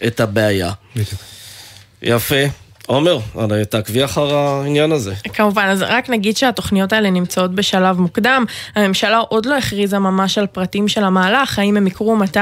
[0.07, 0.71] את הבעיה.
[2.01, 2.35] יפה.
[2.87, 3.19] עומר,
[3.69, 5.13] תעקבי אחר העניין הזה.
[5.33, 8.45] כמובן, אז רק נגיד שהתוכניות האלה נמצאות בשלב מוקדם.
[8.75, 12.39] הממשלה עוד לא הכריזה ממש על פרטים של המהלך, האם הם יקרו מתי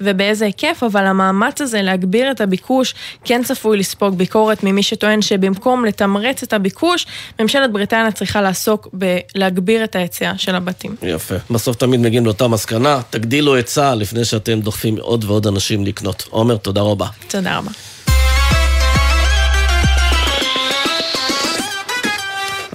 [0.00, 5.84] ובאיזה היקף, אבל המאמץ הזה להגביר את הביקוש כן צפוי לספוג ביקורת ממי שטוען שבמקום
[5.84, 7.06] לתמרץ את הביקוש,
[7.40, 10.96] ממשלת בריטניה צריכה לעסוק בלהגביר את ההיצע של הבתים.
[11.02, 11.34] יפה.
[11.50, 16.24] בסוף תמיד מגיעים לאותה מסקנה, תגדילו היצע לפני שאתם דוחפים עוד ועוד אנשים לקנות.
[16.30, 17.06] עומר, תודה רבה.
[17.28, 17.70] תודה רבה.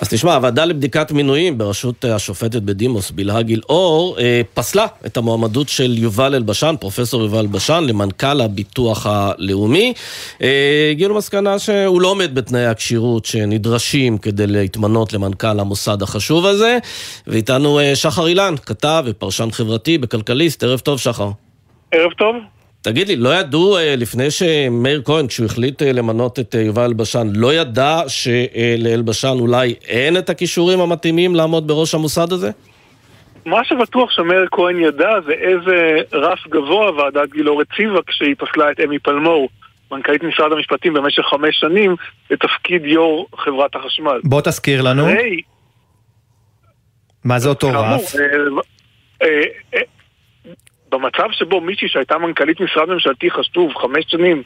[0.04, 5.70] אז תשמע, הוועדה לבדיקת מינויים בראשות אה, השופטת בדימוס בלהה גילאור אה, פסלה את המועמדות
[5.70, 9.94] של יובל אלבשן, פרופסור יובל אלבשן, למנכ"ל הביטוח הלאומי.
[10.42, 16.78] אה, הגיעו למסקנה שהוא לא עומד בתנאי הכשירות שנדרשים כדי להתמנות למנכ"ל המוסד החשוב הזה.
[17.28, 20.64] ואיתנו שחר אילן, כתב ופרשן חברתי בכלכליסט.
[20.64, 21.30] ערב טוב, שחר.
[21.92, 22.36] ערב טוב.
[22.84, 26.84] תגיד לי, לא ידעו אה, לפני שמאיר כהן, כשהוא החליט אה, למנות את אה, יובל
[26.84, 32.52] אלבשן, לא ידע שלאלבשן אולי אין את הכישורים המתאימים לעמוד בראש המוסד הזה?
[33.46, 38.80] מה שבטוח שמאיר כהן ידע זה איזה רף גבוה ועדת גילאור הציבה כשהיא פסלה את
[38.80, 39.50] אמי פלמור,
[39.92, 41.96] מנכ"לית משרד המשפטים במשך חמש שנים,
[42.32, 44.20] לתפקיד יו"ר חברת החשמל.
[44.24, 45.06] בוא תזכיר לנו.
[45.06, 45.42] היי.
[47.24, 48.16] מה זה אותו רף?
[50.94, 54.44] במצב שבו מישהי שהייתה מנכ"לית משרד ממשלתי חשוב חמש שנים,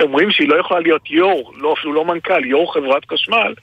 [0.00, 3.54] אומרים שהיא לא יכולה להיות יו"ר, לא אפילו לא מנכ"ל, יו"ר חברת חשמל,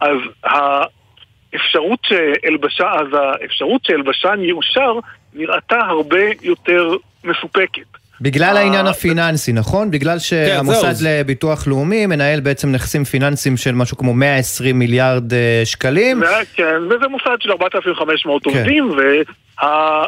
[0.00, 4.98] אז האפשרות שאלבשן, אז האפשרות שאלבשן יאושר
[5.34, 8.00] נראתה הרבה יותר מסופקת.
[8.20, 9.90] בגלל העניין הפיננסי, נכון?
[9.90, 15.62] בגלל כן, שהמוסד לביטוח לאומי מנהל בעצם נכסים פיננסיים של משהו כמו 120 מיליארד אה,
[15.64, 16.22] שקלים.
[16.54, 18.50] כן, וזה מוסד של 4,500 כן.
[18.50, 20.04] עובדים, וה...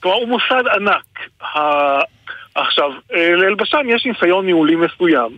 [0.00, 1.18] כלומר, הוא מוסד ענק.
[2.54, 5.36] עכשיו, אה, לאלבשן יש ניסיון ניהולי מסוים.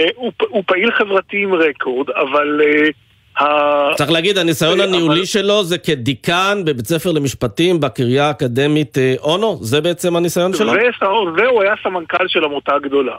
[0.00, 2.60] אה, הוא, הוא פעיל חברתי עם רקורד, אבל...
[3.40, 5.24] אה, צריך להגיד, הניסיון הניהולי אבל...
[5.24, 9.58] שלו זה כדיקן בבית ספר למשפטים בקריה האקדמית אונו?
[9.60, 10.72] זה בעצם הניסיון שלו?
[11.36, 13.16] והוא היה סמנכ"ל של עמותה גדולה.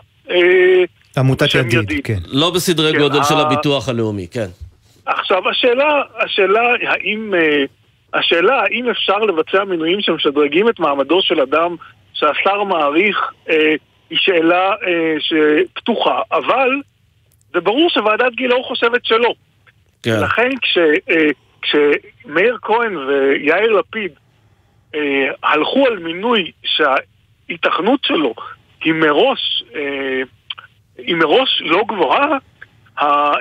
[1.17, 2.19] עמותת ידיד, כן.
[2.27, 3.23] לא בסדרי כן, גודל ה...
[3.23, 4.47] של הביטוח הלאומי, כן.
[5.05, 7.33] עכשיו, השאלה, השאלה האם...
[8.13, 11.75] השאלה האם אפשר לבצע מינויים שמשדרגים את מעמדו של אדם
[12.13, 13.73] שהשר מעריך אה,
[14.09, 16.69] היא שאלה אה, שפתוחה, אבל
[17.53, 19.33] זה ברור שוועדת גילאור חושבת שלא.
[20.03, 20.19] כן.
[20.23, 20.77] לכן כש,
[21.09, 21.29] אה,
[21.61, 24.11] כשמאיר כהן ויאיר לפיד
[24.95, 28.33] אה, הלכו על מינוי שההיתכנות שלו
[28.83, 30.21] היא מראש, אה,
[30.97, 32.37] היא מראש לא גבוהה,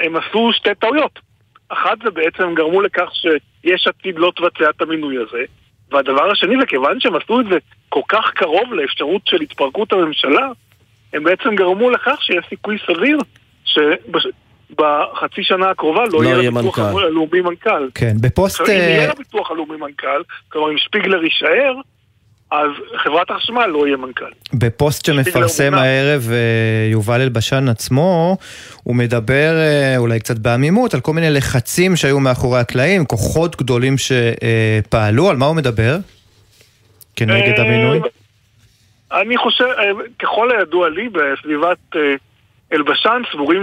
[0.05, 1.19] הם עשו שתי טעויות.
[1.73, 5.45] אחת זה בעצם גרמו לכך שיש עתיד לא תבצע את המינוי הזה,
[5.91, 10.49] והדבר השני זה כיוון שהם עשו את זה כל כך קרוב לאפשרות של התפרקות הממשלה,
[11.13, 13.19] הם בעצם גרמו לכך שיש סיכוי סביר
[13.65, 17.05] שבחצי שנה הקרובה לא, לא יהיה לביטוח מנכ"ל.
[17.05, 17.89] הלאומי מנכ"ל.
[17.95, 18.61] כן, בפוסט...
[18.61, 21.75] עכשיו, אם אה, יהיה לביטוח הלאומי מנכ"ל, כלומר אם שפיגלר יישאר,
[22.51, 24.25] אז חברת החשמל לא יהיה מנכ"ל.
[24.55, 25.75] בפוסט שמפרסם.
[25.75, 28.37] הערב אה, יובל אלבשן עצמו,
[28.83, 33.95] הוא מדבר אה, אולי קצת בעמימות על כל מיני לחצים שהיו מאחורי הקלעים, כוחות גדולים
[33.99, 35.97] שפעלו, על מה הוא מדבר?
[37.17, 38.01] כנגד אה, המינוי?
[39.13, 39.65] אני חושב,
[40.19, 41.97] ככל הידוע לי, בסביבת
[42.73, 43.63] אלבשן סבורים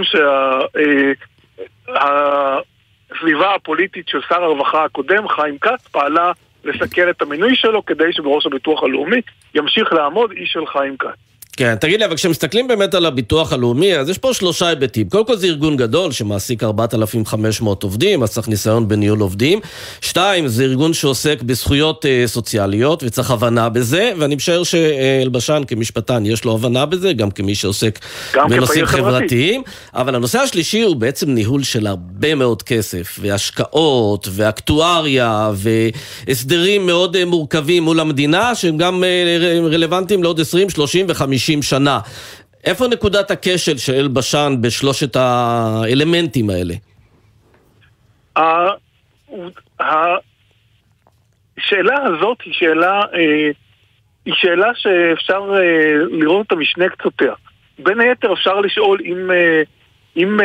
[3.14, 6.32] שהסביבה הפוליטית של שר הרווחה הקודם, חיים כץ, פעלה
[6.64, 9.20] לסכל את המינוי שלו כדי שבראש הביטוח הלאומי
[9.54, 11.27] ימשיך לעמוד איש של חיים כץ.
[11.58, 15.08] כן, תגיד לי, אבל כשמסתכלים באמת על הביטוח הלאומי, אז יש פה שלושה היבטים.
[15.08, 19.60] קודם כל זה ארגון גדול שמעסיק 4,500 עובדים, אז צריך ניסיון בניהול עובדים.
[20.00, 26.44] שתיים, זה ארגון שעוסק בזכויות אה, סוציאליות וצריך הבנה בזה, ואני משער שאלבשן כמשפטן יש
[26.44, 27.98] לו הבנה בזה, גם כמי שעוסק
[28.34, 28.86] בנושאים.
[28.86, 29.62] חברתיים.
[29.94, 37.24] אבל הנושא השלישי הוא בעצם ניהול של הרבה מאוד כסף, והשקעות, ואקטואריה, והסדרים מאוד אה,
[37.24, 42.00] מורכבים מול המדינה, שהם גם אה, רלוונטיים לעוד 20, 30 ו-50 שנה.
[42.64, 46.74] איפה נקודת הכשל של אלבשן בשלושת האלמנטים האלה?
[51.58, 53.50] השאלה הזאת היא שאלה, אה,
[54.24, 57.32] היא שאלה שאפשר אה, לראות אותה משני קצותיה.
[57.78, 59.62] בין היתר אפשר לשאול אם, אה,
[60.16, 60.40] אם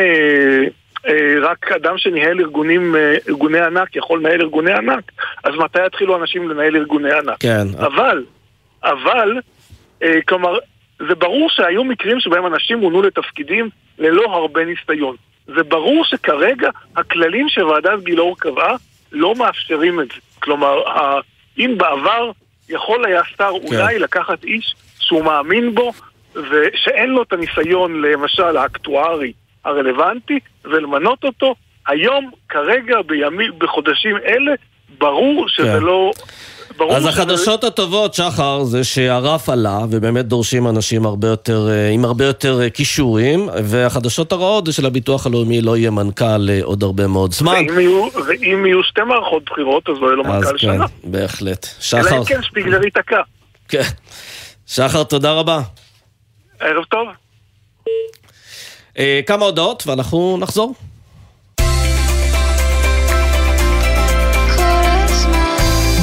[1.42, 2.94] רק אדם שניהל ארגונים,
[3.28, 5.12] ארגוני ענק יכול לנהל ארגוני ענק,
[5.44, 7.36] אז מתי יתחילו אנשים לנהל ארגוני ענק?
[7.40, 7.66] כן.
[7.78, 8.24] אבל,
[8.84, 9.40] אבל,
[10.26, 10.58] כלומר,
[10.98, 15.16] זה ברור שהיו מקרים שבהם אנשים מונו לתפקידים ללא הרבה ניסיון.
[15.46, 18.76] זה ברור שכרגע הכללים שוועדת גילאור קבעה
[19.12, 20.20] לא מאפשרים את זה.
[20.40, 20.82] כלומר,
[21.58, 22.30] אם בעבר
[22.68, 25.92] יכול היה שר אולי לקחת איש שהוא מאמין בו
[26.34, 29.32] ושאין לו את הניסיון, למשל, האקטוארי
[29.64, 31.54] הרלוונטי, ולמנות אותו,
[31.86, 34.52] היום, כרגע, בימים, בחודשים אלה,
[34.98, 35.82] ברור שזה כן.
[35.82, 36.12] לא...
[36.76, 41.88] ברור אז שזה- החדשות הטובות, שחר, זה שהרף עלה, ובאמת דורשים אנשים הרבה יותר, אה,
[41.88, 46.82] עם הרבה יותר אה, כישורים, והחדשות הרעות זה שלביטוח הלאומי לא יהיה מנכ"ל אה, עוד
[46.82, 47.52] הרבה מאוד זמן.
[47.68, 50.86] ואם יהיו, ואם יהיו שתי מערכות בחירות, אז לא יהיה לו מנכ"ל כן, שנה.
[51.04, 51.66] בהחלט.
[51.94, 53.20] אלא שחר, אם כן שפיגלר ייתקע.
[53.68, 53.82] כן.
[54.66, 55.60] שחר, תודה רבה.
[56.60, 57.08] ערב טוב.
[58.98, 60.74] אה, כמה הודעות ואנחנו נחזור.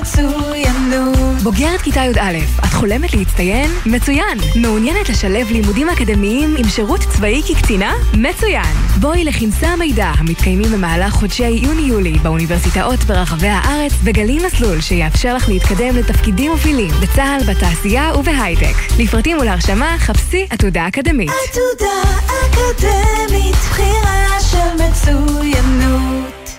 [0.00, 1.42] מצוינות.
[1.42, 3.70] בוגרת כיתה י"א, את חולמת להצטיין?
[3.86, 4.38] מצוין!
[4.56, 7.94] מעוניינת לשלב לימודים אקדמיים עם שירות צבאי כקצינה?
[8.14, 8.76] מצוין!
[9.00, 15.96] בואי לכנסי המידע המתקיימים במהלך חודשי יוני-יולי באוניברסיטאות ברחבי הארץ וגלי מסלול שיאפשר לך להתקדם
[15.96, 18.74] לתפקידים מובילים בצה"ל, בתעשייה ובהייטק.
[18.98, 21.30] לפרטים ולהרשמה חפשי עתודה אקדמית.
[21.30, 26.50] עתודה אקדמית, בחירה של מצוינות.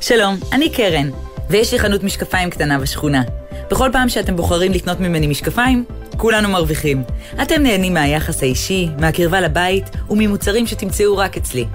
[0.00, 1.10] שלום, אני קרן,
[1.50, 3.22] ויש לי חנות משקפיים קטנה בשכונה.
[3.70, 5.84] בכל פעם שאתם בוחרים לקנות ממני משקפיים,
[6.16, 7.02] כולנו מרוויחים.
[7.42, 11.66] אתם נהנים מהיחס האישי, מהקרבה לבית וממוצרים שתמצאו רק אצלי.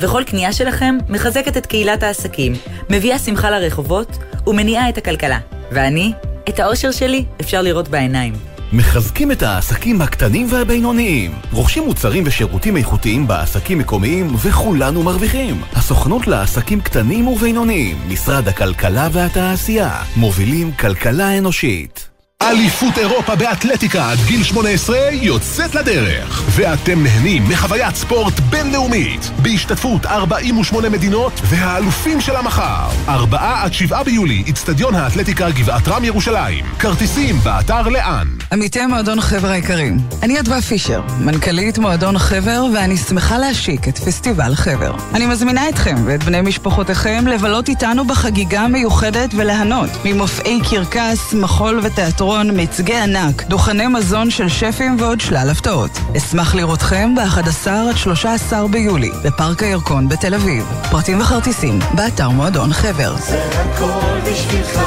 [0.00, 2.52] וכל קנייה שלכם מחזקת את קהילת העסקים,
[2.90, 5.38] מביאה שמחה לרחובות ומניעה את הכלכלה.
[5.72, 6.12] ואני,
[6.48, 8.57] את האושר שלי אפשר לראות בעיניים.
[8.72, 11.32] מחזקים את העסקים הקטנים והבינוניים.
[11.52, 15.62] רוכשים מוצרים ושירותים איכותיים בעסקים מקומיים וכולנו מרוויחים.
[15.72, 22.07] הסוכנות לעסקים קטנים ובינוניים, משרד הכלכלה והתעשייה, מובילים כלכלה אנושית.
[22.42, 26.42] אליפות אירופה באתלטיקה עד גיל 18 יוצאת לדרך.
[26.50, 29.30] ואתם נהנים מחוויית ספורט בינלאומית.
[29.42, 32.88] בהשתתפות 48 מדינות והאלופים של המחר.
[33.08, 36.64] 4 עד 7 ביולי, אצטדיון האתלטיקה גבעת רם ירושלים.
[36.78, 38.28] כרטיסים באתר לאן.
[38.52, 44.54] עמיתי מועדון חבר היקרים, אני אדווה פישר, מנכ"לית מועדון חבר, ואני שמחה להשיק את פסטיבל
[44.54, 44.94] חבר.
[45.14, 52.27] אני מזמינה אתכם ואת בני משפחותיכם לבלות איתנו בחגיגה המיוחדת וליהנות ממופעי קרקס, מחול ותיאטרון,
[52.36, 55.90] מיצגי ענק, דוכני מזון של שפים ועוד שלל הפתעות.
[56.16, 60.64] אשמח לראותכם ב-11 עד 13 ביולי, בפארק הירקון בתל אביב.
[60.90, 63.14] פרטים וכרטיסים, באתר מועדון חבר.
[63.14, 64.80] הכל בשבילך,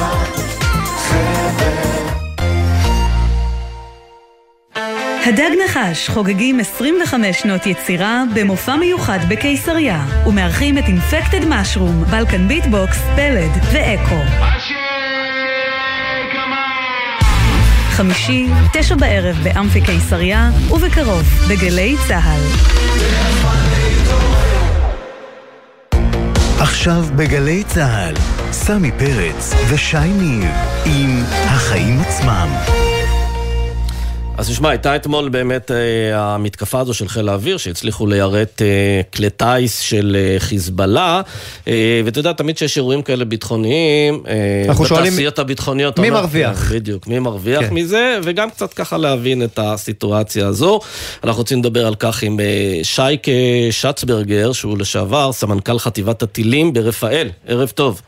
[5.26, 12.73] הדג נחש חוגגים 25 שנות יצירה במופע מיוחד בקיסריה ומארחים את Infected Mushroom, Balkan Beat
[12.73, 14.22] Box, פלד ואקו.
[17.92, 22.40] חמישי, תשע בערב באמפי קיסריה, ובקרוב בגלי צה"ל.
[26.60, 28.14] עכשיו בגלי צה"ל,
[28.52, 30.50] סמי פרץ ושי ניב
[30.84, 32.48] עם החיים עצמם.
[34.42, 35.76] אז תשמע, הייתה אתמול באמת אה,
[36.14, 41.20] המתקפה הזו של חיל האוויר, שהצליחו ליירט אה, כלי טיס של אה, חיזבאללה,
[42.04, 44.22] ואתה יודע, תמיד כשיש אירועים כאלה ביטחוניים,
[44.68, 46.68] אנחנו שואלים, בתעשיות הביטחוניות, מי מרוויח?
[46.68, 47.74] כן, בדיוק, מי מרוויח כן.
[47.74, 50.80] מזה, וגם קצת ככה להבין את הסיטואציה הזו.
[51.24, 52.40] אנחנו רוצים לדבר על כך עם
[52.82, 53.32] שייקה
[53.70, 57.28] שצברגר, שהוא לשעבר סמנכ"ל חטיבת הטילים ברפאל.
[57.46, 58.02] ערב טוב.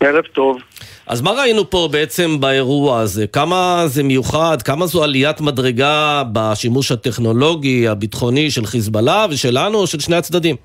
[0.00, 0.56] ערב טוב.
[1.06, 3.26] אז מה ראינו פה בעצם באירוע הזה?
[3.26, 4.62] כמה זה מיוחד?
[4.62, 10.56] כמה זו עליית מדרגה בשימוש הטכנולוגי, הביטחוני של חיזבאללה ושלנו או של שני הצדדים?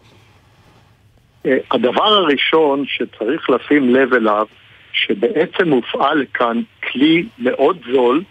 [1.45, 4.45] אה, הדבר הראשון שצריך לשים לב אליו,
[4.93, 8.23] שבעצם הופעל כאן כלי מאוד זול,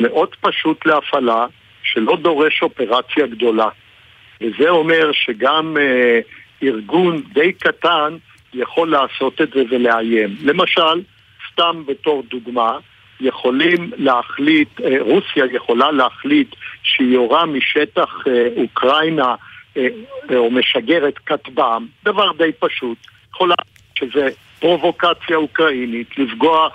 [0.00, 1.46] מאוד פשוט להפעלה,
[1.82, 3.68] שלא דורש אופרציה גדולה.
[4.40, 6.20] וזה אומר שגם אה,
[6.62, 8.16] ארגון די קטן
[8.54, 10.36] יכול לעשות את זה ולאיים.
[10.42, 11.00] למשל,
[11.56, 12.78] סתם בתור דוגמה,
[13.20, 19.34] יכולים להחליט, אה, רוסיה יכולה להחליט שהיא יורה משטח אה, אוקראינה
[19.76, 19.86] אה,
[20.36, 22.98] או משגרת כטב"ם, דבר די פשוט.
[23.30, 23.54] יכולה
[23.98, 24.28] שזה
[24.60, 26.68] פרובוקציה אוקראינית, לפגוע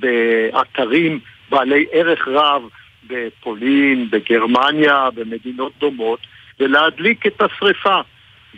[0.00, 2.62] באתרים בעלי ערך רב
[3.06, 6.20] בפולין, בגרמניה, במדינות דומות,
[6.60, 8.00] ולהדליק את השריפה.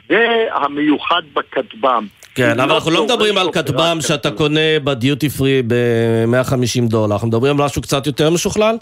[0.09, 2.07] זה המיוחד בכטב"ם.
[2.37, 7.13] כן, אבל אנחנו לא דורש מדברים על אופרציה כטב"ם שאתה קונה בדיוטי פרי ב-150 דולר,
[7.13, 8.77] אנחנו מדברים על משהו קצת יותר משוכלל?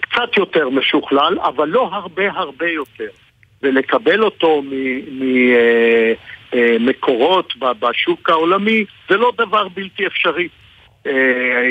[0.00, 3.08] קצת יותר משוכלל, אבל לא הרבה הרבה יותר.
[3.62, 4.62] ולקבל אותו
[6.52, 10.48] ממקורות בשוק העולמי זה לא דבר בלתי אפשרי.
[11.06, 11.12] אה,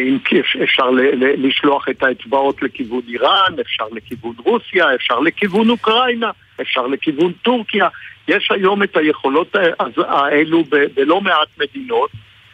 [0.07, 0.17] אם
[0.63, 0.89] אפשר
[1.37, 7.87] לשלוח את האצבעות לכיוון איראן, אפשר לכיוון רוסיה, אפשר לכיוון אוקראינה, אפשר לכיוון טורקיה.
[8.27, 9.55] יש היום את היכולות
[9.97, 12.09] האלו ב- בלא מעט מדינות,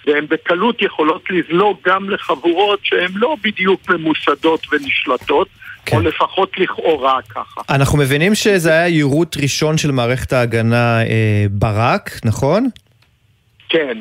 [0.07, 5.47] והן בקלות יכולות לזלוג גם לחבורות שהן לא בדיוק ממוסדות ונשלטות,
[5.85, 5.95] כן.
[5.95, 7.61] או לפחות לכאורה ככה.
[7.69, 12.69] אנחנו מבינים שזה היה יירוט ראשון של מערכת ההגנה אה, ברק, נכון?
[13.69, 13.97] כן.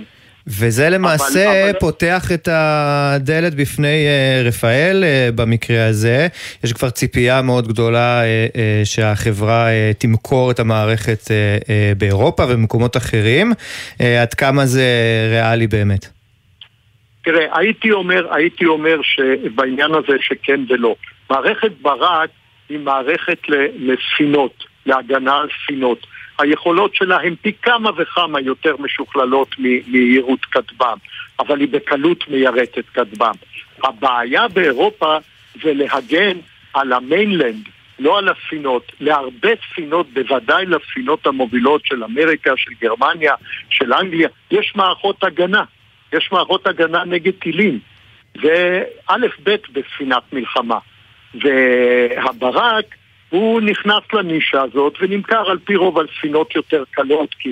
[0.50, 6.28] וזה למעשה אבל- פותח את הדלת בפני אה, רפאל אה, במקרה הזה.
[6.64, 8.46] יש כבר ציפייה מאוד גדולה אה,
[8.84, 9.66] שהחברה
[9.98, 11.30] תמכור את המערכת
[11.98, 13.52] באירופה ובמקומות אחרים.
[14.22, 14.84] עד כמה זה
[15.30, 16.06] ריאלי באמת?
[17.24, 20.94] תראה, הייתי אומר, הייתי אומר שבעניין הזה שכן ולא.
[21.30, 22.30] מערכת ברק
[22.68, 23.38] היא מערכת
[23.78, 24.52] לספינות,
[24.86, 26.06] להגנה על ספינות.
[26.38, 30.96] היכולות שלה הן פי כמה וכמה יותר משוכללות מ- מיירוט כטב"ם,
[31.38, 33.34] אבל היא בקלות מיירטת כטב"ם.
[33.84, 35.16] הבעיה באירופה
[35.62, 36.36] זה להגן
[36.74, 38.92] על המיינלנד, לא על הספינות.
[39.00, 43.34] להרבה ספינות, בוודאי לספינות המובילות של אמריקה, של גרמניה,
[43.70, 45.64] של אנגליה, יש מערכות הגנה.
[46.12, 47.78] יש מערכות הגנה נגד טילים.
[48.42, 50.78] זה א' ב' בספינת מלחמה.
[51.34, 52.84] והברק,
[53.30, 57.50] הוא נכנס לנישה הזאת ונמכר על פי רוב על ספינות יותר קלות, כי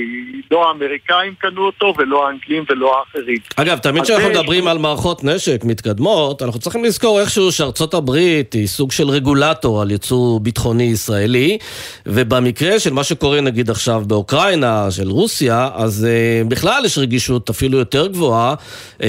[0.50, 3.38] לא האמריקאים קנו אותו ולא האנגלים ולא האחרים.
[3.56, 8.66] אגב, תמיד כשאנחנו מדברים על מערכות נשק מתקדמות, אנחנו צריכים לזכור איכשהו שארצות הברית היא
[8.66, 11.58] סוג של רגולטור על ייצוא ביטחוני ישראלי,
[12.06, 17.78] ובמקרה של מה שקורה נגיד עכשיו באוקראינה, של רוסיה, אז uh, בכלל יש רגישות אפילו
[17.78, 18.54] יותר גבוהה,
[18.98, 19.02] uh,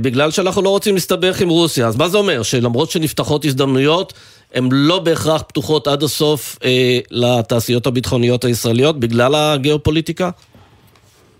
[0.00, 1.86] בגלל שאנחנו לא רוצים להסתבך עם רוסיה.
[1.86, 2.42] אז מה זה אומר?
[2.42, 4.12] שלמרות שנפתחות הזדמנויות,
[4.54, 10.30] הן לא בהכרח פתוחות עד הסוף אה, לתעשיות הביטחוניות הישראליות בגלל הגיאופוליטיקה?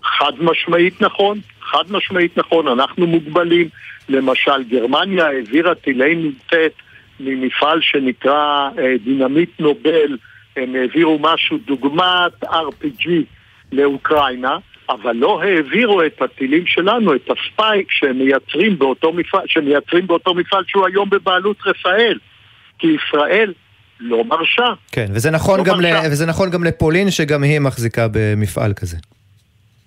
[0.03, 3.69] חד משמעית נכון, חד משמעית נכון, אנחנו מוגבלים.
[4.09, 6.53] למשל, גרמניה העבירה טילי נ"ט
[7.19, 10.17] ממפעל שנקרא אה, דינמיט נובל,
[10.57, 13.09] הם העבירו משהו דוגמת RPG
[13.71, 14.57] לאוקראינה,
[14.89, 20.63] אבל לא העבירו את הטילים שלנו, את הספייק שהם מייצרים באותו מפעל, שמייצרים באותו מפעל
[20.67, 22.17] שהוא היום בבעלות רפאל.
[22.79, 23.53] כי ישראל
[23.99, 24.73] לא מרשה.
[24.91, 25.85] כן, וזה נכון, לא גם, ל...
[26.11, 28.97] וזה נכון גם לפולין, שגם היא מחזיקה במפעל כזה.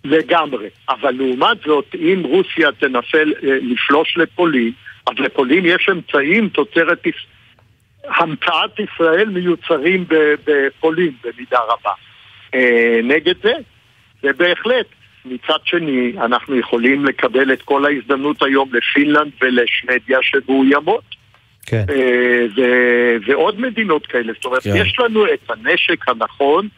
[0.05, 0.69] לגמרי.
[0.89, 4.73] אבל לעומת זאת, אם רוסיה תנסה אה, לפלוש לפולין,
[5.07, 7.03] אז לפולין יש אמצעים תוצרת
[8.05, 10.05] המצאת ישראל מיוצרים
[10.47, 11.93] בפולין במידה רבה.
[12.55, 13.53] אה, נגד זה,
[14.23, 14.87] ובהחלט.
[15.25, 21.05] מצד שני, אנחנו יכולים לקבל את כל ההזדמנות היום לפינלנד ולשוודיה שמאוימות.
[21.69, 21.85] כן.
[21.91, 24.33] אה, ו- ועוד מדינות כאלה.
[24.33, 24.77] זאת אומרת, כן.
[24.77, 26.69] יש לנו את הנשק הנכון,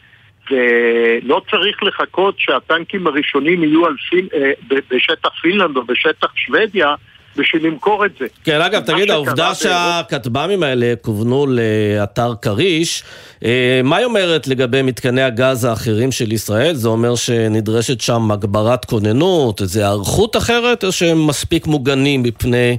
[0.51, 4.51] ולא צריך לחכות שהטנקים הראשונים יהיו על פין, אה,
[4.89, 6.95] בשטח פינלנד או בשטח שוודיה,
[7.37, 8.25] בשביל למכור את זה.
[8.43, 13.03] כן, אגב, תגיד, העובדה שהכטב"מים האלה כוונו לאתר כריש,
[13.45, 16.73] אה, מה היא אומרת לגבי מתקני הגז האחרים של ישראל?
[16.73, 22.77] זה אומר שנדרשת שם הגברת כוננות, איזו היערכות אחרת, או שהם מספיק מוגנים מפני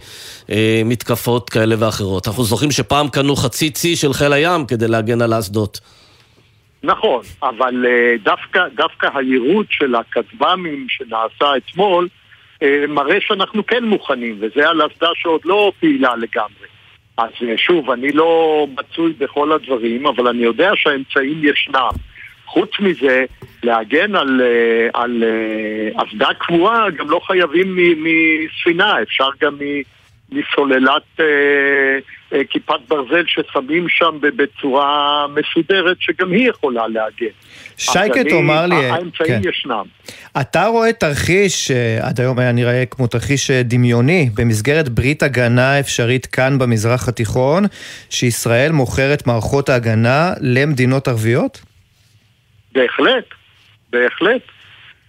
[0.51, 2.29] אה, מתקפות כאלה ואחרות?
[2.29, 5.81] אנחנו זוכרים שפעם קנו חצי צי של חיל הים כדי להגן על האסדות.
[6.83, 12.09] נכון, אבל אה, דווקא, דווקא היירוט של הכטב"מים שנעשה אתמול
[12.89, 16.67] מראה שאנחנו כן מוכנים, וזה על אסדה שעוד לא פעילה לגמרי.
[17.17, 21.91] אז אה, שוב, אני לא מצוי בכל הדברים, אבל אני יודע שהאמצעים ישנם.
[22.47, 23.25] חוץ מזה,
[23.63, 29.59] להגן על, אה, על אה, אסדה קבועה גם לא חייבים מספינה, אפשר גם
[30.33, 31.25] מסוללת אה,
[32.33, 37.27] אה, כיפת ברזל ששמים שם בצורה מסודרת, שגם היא יכולה להגן.
[37.77, 39.49] שייקה, תאמר לי, האמצעים כן.
[39.49, 39.85] ישנם.
[40.41, 46.27] אתה רואה תרחיש שעד היום היה נראה כמו תרחיש אה, דמיוני במסגרת ברית הגנה אפשרית
[46.27, 47.65] כאן במזרח התיכון,
[48.11, 51.63] שישראל מוכרת מערכות ההגנה למדינות ערביות?
[52.73, 53.25] בהחלט,
[53.93, 54.43] בהחלט.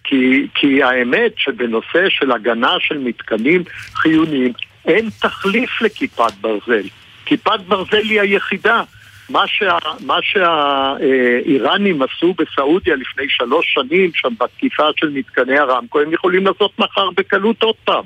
[0.03, 4.53] כי, כי האמת שבנושא של הגנה של מתקנים חיוניים
[4.85, 6.87] אין תחליף לכיפת ברזל.
[7.25, 8.83] כיפת ברזל היא היחידה.
[9.29, 16.13] מה, שה, מה שהאיראנים עשו בסעודיה לפני שלוש שנים, שם בתקיפה של מתקני הרמקו, הם
[16.13, 18.03] יכולים לעשות מחר בקלות עוד פעם.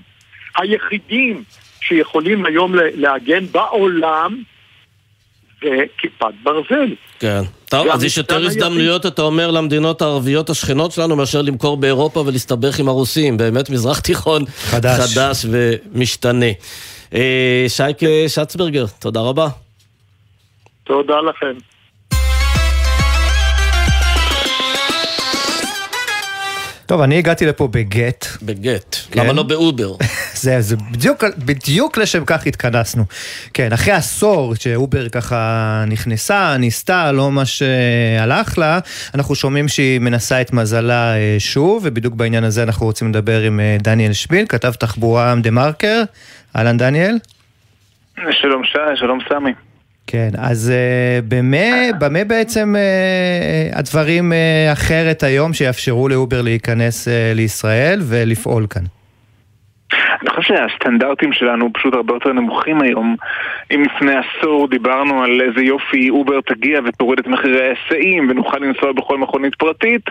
[0.57, 1.43] היחידים
[1.81, 4.43] שיכולים היום להגן בעולם
[5.61, 6.95] זה כיפת ברזל.
[7.19, 7.41] כן.
[7.69, 12.79] טוב, אז יש יותר הזדמנויות, אתה אומר, למדינות הערביות השכנות שלנו, מאשר למכור באירופה ולהסתבך
[12.79, 13.37] עם הרוסים.
[13.37, 15.15] באמת מזרח תיכון חדש.
[15.15, 16.45] חדש ומשתנה.
[17.13, 19.47] אה, שייקה שצברגר, תודה רבה.
[20.87, 21.57] תודה לכם.
[26.85, 28.25] טוב, אני הגעתי לפה בגט.
[28.41, 28.95] בגט.
[29.11, 29.19] כן.
[29.19, 29.91] למה לא באובר?
[30.43, 33.03] זה, זה בדיוק, בדיוק לשם כך התכנסנו.
[33.53, 38.79] כן, אחרי עשור שאובר ככה נכנסה, ניסתה, לא מה שהלך לה,
[39.15, 43.59] אנחנו שומעים שהיא מנסה את מזלה אה, שוב, ובדיוק בעניין הזה אנחנו רוצים לדבר עם
[43.59, 46.03] אה, דניאל שביל, כתב תחבורה דה מרקר.
[46.55, 47.17] אהלן דניאל.
[48.31, 49.66] שלום שי, שלום סמי.
[50.07, 57.31] כן, אז אה, במה, במה בעצם אה, הדברים אה, אחרת היום שיאפשרו לאובר להיכנס אה,
[57.35, 58.81] לישראל ולפעול כאן?
[60.21, 63.15] אני חושב שהסטנדרטים שלנו פשוט הרבה יותר נמוכים היום.
[63.71, 68.91] אם לפני עשור דיברנו על איזה יופי אובר תגיע ותוריד את מחירי ההיסעים ונוכל לנסוע
[68.91, 70.01] בכל מכונית פרטית,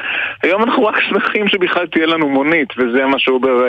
[0.42, 3.66] היום אנחנו רק שמחים שבכלל תהיה לנו מונית, וזה מה שאובר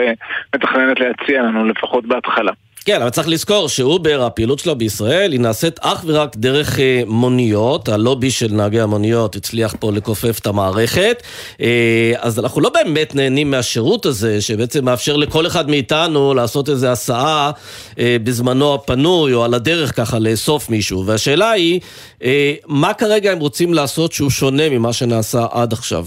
[0.56, 2.52] מתכננת להציע לנו, לפחות בהתחלה.
[2.88, 7.90] כן, אבל צריך לזכור שאובר, הפעילות שלה בישראל, היא נעשית אך ורק דרך אה, מוניות.
[7.90, 11.24] הלובי של נהגי המוניות הצליח פה לכופף את המערכת.
[11.62, 16.88] אה, אז אנחנו לא באמת נהנים מהשירות הזה, שבעצם מאפשר לכל אחד מאיתנו לעשות איזו
[16.88, 17.52] הסעה
[18.00, 21.06] אה, בזמנו הפנוי, או על הדרך ככה לאסוף מישהו.
[21.06, 21.80] והשאלה היא,
[22.24, 26.06] אה, מה כרגע הם רוצים לעשות שהוא שונה ממה שנעשה עד עכשיו?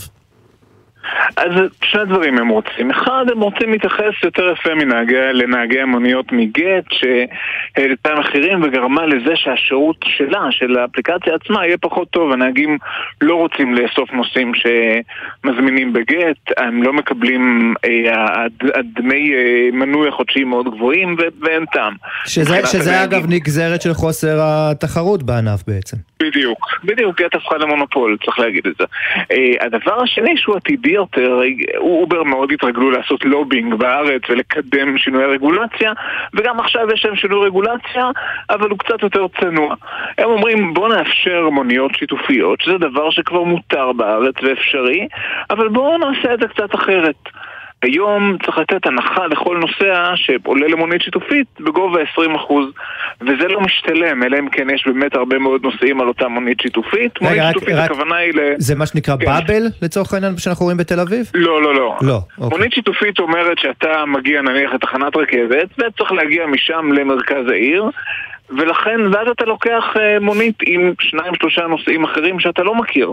[1.36, 1.52] אז
[1.84, 2.90] שני דברים הם רוצים.
[2.90, 9.96] אחד, הם רוצים להתייחס יותר יפה מנהגי, לנהגי המוניות מגט, שהעלתה מחירים וגרמה לזה שהשירות
[10.04, 12.32] שלה, של האפליקציה עצמה, יהיה פחות טוב.
[12.32, 12.78] הנהגים
[13.20, 18.44] לא רוצים לאסוף נוסעים שמזמינים בגט, הם לא מקבלים, אה,
[18.74, 21.94] הדמי אה, מנוי החודשיים מאוד גבוהים ו- ואין טעם.
[22.26, 23.18] שזה, שזה הנהגים.
[23.18, 25.96] אגב נגזרת של חוסר התחרות בענף בעצם.
[26.22, 28.84] בדיוק, בדיוק, גט הפכה למונופול, צריך להגיד את זה.
[28.84, 31.40] Uh, הדבר השני שהוא עתידי יותר,
[31.76, 35.92] אובר מאוד התרגלו לעשות לובינג בארץ ולקדם שינוי רגולציה,
[36.34, 38.10] וגם עכשיו יש להם שינוי רגולציה,
[38.50, 39.74] אבל הוא קצת יותר צנוע.
[40.18, 45.08] הם אומרים בואו נאפשר מוניות שיתופיות, שזה דבר שכבר מותר בארץ ואפשרי,
[45.50, 47.16] אבל בואו נעשה את זה קצת אחרת.
[47.82, 52.18] היום צריך לתת הנחה לכל נוסע שעולה למונית שיתופית בגובה 20%
[53.20, 57.20] וזה לא משתלם, אלא אם כן יש באמת הרבה מאוד נוסעים על אותה מונית שיתופית.
[57.20, 58.38] מונית רגע, רק- שיתופית רק- הכוונה היא ל...
[58.58, 59.24] זה מה שנקרא כן.
[59.26, 61.26] באבל לצורך העניין שאנחנו רואים בתל אביב?
[61.34, 61.96] לא, לא, לא.
[62.02, 62.58] לא, אוקיי.
[62.58, 67.84] מונית שיתופית אומרת שאתה מגיע נניח לתחנת רכבת וצריך להגיע משם למרכז העיר
[68.50, 73.10] ולכן, ואז אתה לוקח אה, מונית עם שניים שלושה נוסעים אחרים שאתה לא מכיר.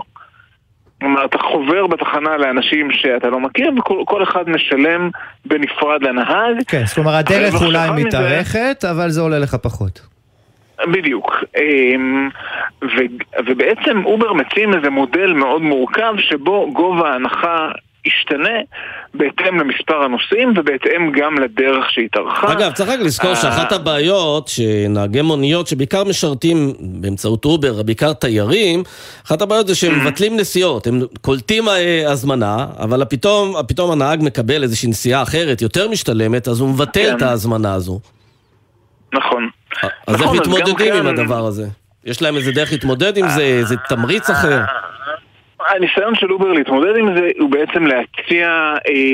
[1.00, 5.10] כלומר, אתה חובר בתחנה לאנשים שאתה לא מכיר וכל כל אחד משלם
[5.46, 6.56] בנפרד לנהג.
[6.68, 10.00] כן, זאת אומרת הדרך הרווח אולי שלך מזה- מתארכת, אבל זה עולה לך פחות.
[10.92, 11.32] בדיוק.
[11.56, 12.28] אמ,
[12.82, 13.14] ו-
[13.46, 17.68] ובעצם אובר מציעים איזה מודל מאוד מורכב שבו גובה ההנחה
[18.08, 18.58] ישתנה
[19.14, 22.52] בהתאם למספר הנוסעים ובהתאם גם לדרך שהתארכה.
[22.52, 28.82] אגב, צריך רק לזכור אה, שאחת הבעיות שנהגי מוניות שבעיקר משרתים באמצעות אובר, בעיקר תיירים,
[29.26, 34.62] אחת הבעיות זה שהם מבטלים נסיעות, הם קולטים אה, הזמנה, אבל פתאום, פתאום הנהג מקבל
[34.62, 37.16] איזושהי נסיעה אחרת, יותר משתלמת, אז הוא מבטל כן.
[37.16, 38.00] את ההזמנה הזו.
[39.14, 39.48] נכון.
[40.06, 41.66] אז איך נכון, מתמודדים עם הדבר הזה?
[42.04, 43.42] יש להם איזה דרך להתמודד עם זה?
[43.42, 44.60] איזה תמריץ אחר?
[45.68, 48.48] הניסיון של אובר להתמודד עם זה הוא בעצם להציע
[48.88, 49.12] אה,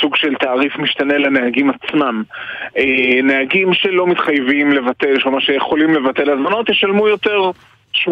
[0.00, 2.22] סוג של תעריף משתנה לנהגים עצמם.
[2.78, 7.50] אה, נהגים שלא מתחייבים לבטל, כלומר שיכולים לבטל הזמנות, ישלמו יותר
[7.94, 8.08] 8%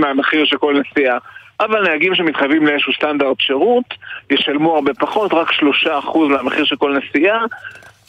[0.00, 1.18] מהמחיר של כל נסיעה.
[1.60, 3.84] אבל נהגים שמתחייבים לאיזשהו סטנדרט שירות,
[4.30, 7.44] ישלמו הרבה פחות, רק 3% מהמחיר של כל נסיעה.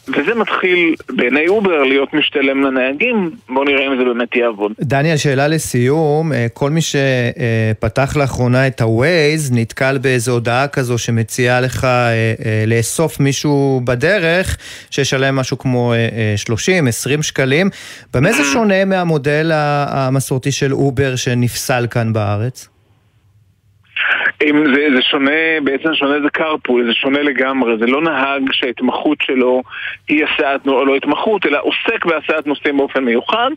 [0.08, 4.72] וזה מתחיל בעיני אובר להיות משתלם לנהגים, בואו נראה אם זה באמת יעבוד.
[4.80, 11.60] דניאל, שאלה לסיום, אה, כל מי שפתח לאחרונה את ה-Waze נתקל באיזו הודעה כזו שמציעה
[11.60, 14.56] לך אה, אה, לאסוף מישהו בדרך,
[14.90, 15.94] שישלם משהו כמו
[17.18, 17.70] 30-20 שקלים.
[18.14, 22.71] במה זה שונה מהמודל המסורתי של אובר שנפסל כאן בארץ?
[24.50, 29.18] אם זה, זה שונה, בעצם שונה זה carpool, זה שונה לגמרי, זה לא נהג שההתמחות
[29.22, 29.62] שלו
[30.08, 33.50] היא הסעת, או לא התמחות, אלא עוסק בהסעת נוסעים באופן מיוחד,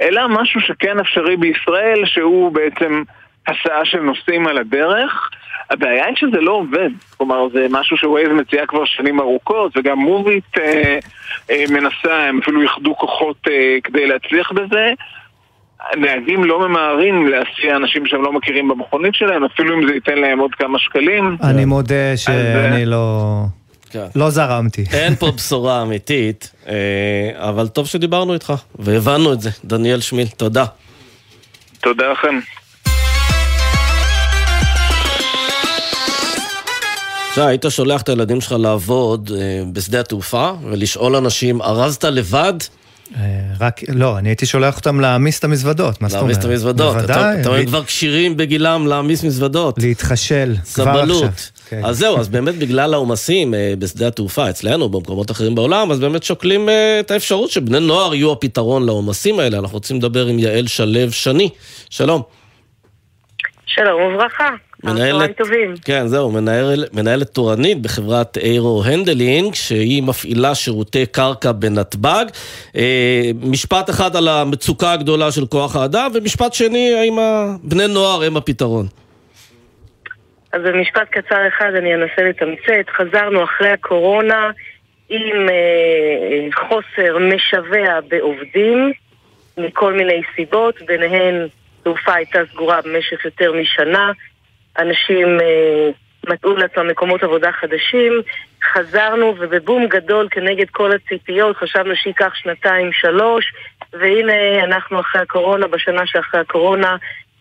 [0.00, 3.02] אלא משהו שכן אפשרי בישראל, שהוא בעצם
[3.46, 5.30] הסעה של נוסעים על הדרך.
[5.70, 10.58] הבעיה היא שזה לא עובד, כלומר זה משהו שווייז מציע כבר שנים ארוכות, וגם מוביט
[10.58, 10.98] אה,
[11.50, 14.92] אה, מנסה, הם אפילו איחדו כוחות אה, כדי להצליח בזה.
[15.96, 20.38] נהגים לא ממהרים להסיע אנשים שהם לא מכירים במכונית שלהם, אפילו אם זה ייתן להם
[20.38, 21.36] עוד כמה שקלים.
[21.42, 23.42] אני מודה שאני לא...
[23.90, 24.06] כן.
[24.14, 24.84] לא זרמתי.
[24.92, 29.50] אין פה בשורה אמיתית, אה, אבל טוב שדיברנו איתך, והבנו את זה.
[29.64, 30.64] דניאל שמיל, תודה.
[31.80, 32.38] תודה לכם.
[37.28, 42.54] עכשיו, היית שולח את הילדים שלך לעבוד אה, בשדה התעופה ולשאול אנשים, ארזת לבד?
[43.16, 43.20] אה,
[43.60, 46.30] רק, לא, אני הייתי שולח אותם להעמיס את המזוודות, מה זאת אומרת?
[46.30, 46.96] להעמיס את המזוודות.
[46.96, 47.40] בוודאי.
[47.40, 49.78] אתה- לי- כבר כשירים בגילם להעמיס מזוודות.
[49.78, 50.94] להתחשל, כבר עכשיו.
[51.04, 51.50] סבלות.
[51.68, 51.80] כן.
[51.84, 56.22] אז זהו, אז באמת בגלל העומסים אה, בשדה התעופה אצלנו, במקומות אחרים בעולם, אז באמת
[56.22, 59.58] שוקלים אה, את האפשרות שבני נוער יהיו הפתרון לעומסים האלה.
[59.58, 61.50] אנחנו רוצים לדבר עם יעל שלו שני.
[61.90, 62.22] שלום.
[63.66, 64.48] שלום וברכה.
[64.84, 65.74] מנהלת, טובים.
[65.84, 72.24] כן, זהו, מנהל, מנהלת תורנית בחברת Aero Handling, שהיא מפעילה שירותי קרקע בנתב"ג.
[72.76, 77.18] אה, משפט אחד על המצוקה הגדולה של כוח האדם, ומשפט שני, האם
[77.62, 78.86] בני נוער הם הפתרון.
[80.52, 82.90] אז במשפט קצר אחד אני אנסה לתמצת.
[82.96, 84.50] חזרנו אחרי הקורונה
[85.08, 88.92] עם אה, חוסר משווע בעובדים
[89.58, 91.46] מכל מיני סיבות, ביניהן
[91.82, 94.12] תעופה הייתה סגורה במשך יותר משנה,
[94.78, 95.90] אנשים אה,
[96.28, 98.12] מצאו לעצמם מקומות עבודה חדשים,
[98.72, 103.52] חזרנו ובבום גדול כנגד כל הציפיות, חשבנו שייקח שנתיים, שלוש,
[103.92, 106.96] והנה אנחנו אחרי הקורונה, בשנה שאחרי הקורונה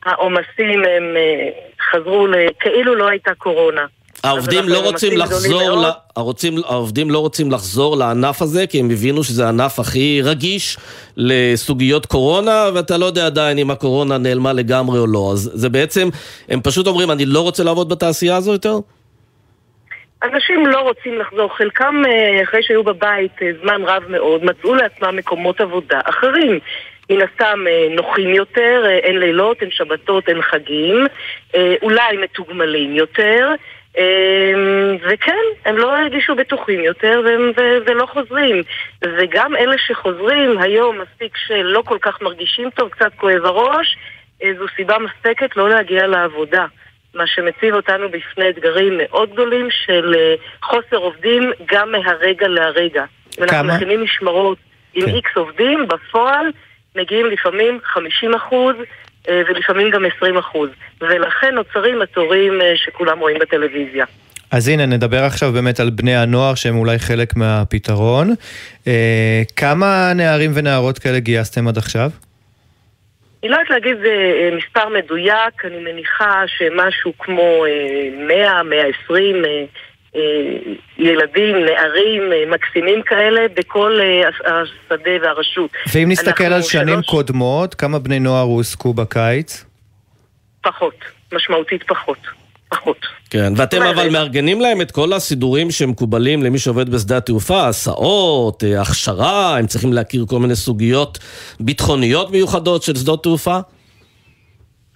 [0.05, 1.49] העומסים הם אה,
[1.91, 2.27] חזרו.
[2.59, 3.85] כאילו לא הייתה קורונה.
[4.23, 5.81] העובדים לא רוצים לחזור.
[5.81, 5.85] ל...
[6.15, 10.77] הרוצים, העובדים לא רוצים לחזור לענף הזה, כי הם הבינו שזה הענף הכי רגיש
[11.17, 15.29] לסוגיות קורונה, ואתה לא יודע עדיין אם הקורונה נעלמה לגמרי או לא.
[15.33, 16.09] אז זה בעצם,
[16.49, 18.77] הם פשוט אומרים, אני לא רוצה לעבוד בתעשייה הזו יותר?
[20.23, 25.15] אנשים לא רוצים לחזור, חלקם אה, אחרי שהיו בבית אה, זמן רב מאוד, מצאו לעצמם
[25.15, 26.59] מקומות עבודה אחרים.
[27.09, 31.05] מן הסתם אה, נוחים יותר, אין לילות, אין שבתות, אין חגים,
[31.81, 33.49] אולי מתוגמלים יותר,
[35.01, 38.61] וכן, הם לא הרגישו בטוחים יותר והם, ו- ולא חוזרים.
[39.01, 43.97] וגם אלה שחוזרים היום מספיק שלא כל כך מרגישים טוב, קצת כואב הראש,
[44.43, 46.65] אה, זו סיבה מספקת לא להגיע לעבודה.
[47.13, 53.03] מה שמציב אותנו בפני אתגרים מאוד גדולים של אה, חוסר עובדים גם מהרגע להרגע.
[53.37, 53.75] אם אנחנו כמה?
[53.75, 54.57] מכינים משמרות
[54.93, 56.45] עם איקס עובדים, בפועל
[56.95, 58.75] מגיעים לפעמים 50 אחוז
[59.27, 60.69] ולפעמים גם 20 אחוז.
[61.01, 64.05] ולכן נוצרים התורים אה, שכולם רואים בטלוויזיה.
[64.51, 68.33] אז הנה, נדבר עכשיו באמת על בני הנוער שהם אולי חלק מהפתרון.
[68.87, 72.09] אה, כמה נערים ונערות כאלה גייסתם עד עכשיו?
[73.43, 79.49] אני לא יודעת להגיד אה, מספר מדויק, אני מניחה שמשהו כמו אה, 100, 120 אה,
[79.49, 79.65] אה,
[80.97, 85.69] ילדים, נערים, אה, מקסימים כאלה בכל אה, הש- השדה והרשות.
[85.93, 89.65] ואם נסתכל אנחנו על שנים שלוש- קודמות, כמה בני נוער הועסקו בקיץ?
[90.63, 90.95] פחות,
[91.33, 92.17] משמעותית פחות.
[92.69, 92.97] פחות.
[93.29, 98.63] כן, ואתם אבל אומרת- מארגנים להם את כל הסידורים שמקובלים למי שעובד בשדה התעופה, הסעות,
[98.63, 101.17] אה, הכשרה, הם צריכים להכיר כל מיני סוגיות
[101.59, 103.59] ביטחוניות מיוחדות של שדות תעופה?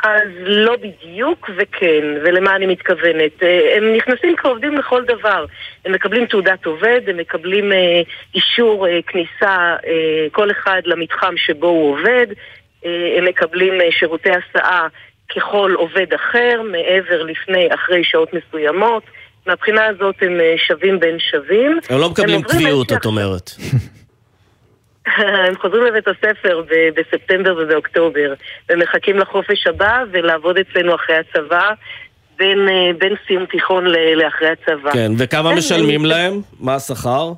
[0.03, 3.43] אז לא בדיוק וכן, ולמה אני מתכוונת?
[3.43, 5.45] אה, הם נכנסים כעובדים לכל דבר.
[5.85, 8.01] הם מקבלים תעודת עובד, הם מקבלים אה,
[8.35, 12.27] אישור אה, כניסה, אה, כל אחד למתחם שבו הוא עובד,
[12.85, 14.87] אה, הם מקבלים אה, שירותי הסעה
[15.35, 19.03] ככל עובד אחר, מעבר, לפני, אחרי שעות מסוימות.
[19.45, 21.79] מהבחינה הזאת הם אה, שווים בין שווים.
[21.89, 23.51] הם לא מקבלים קביעות, את אומרת.
[25.17, 28.33] הם חוזרים לבית הספר ב- בספטמבר ובאוקטובר,
[28.71, 31.69] ומחכים לחופש הבא ולעבוד אצלנו אחרי הצבא,
[32.37, 34.91] בין, אה, בין סיום תיכון ל- לאחרי הצבא.
[34.93, 36.41] כן, וכמה כן, משלמים להם?
[36.59, 37.31] מה השכר?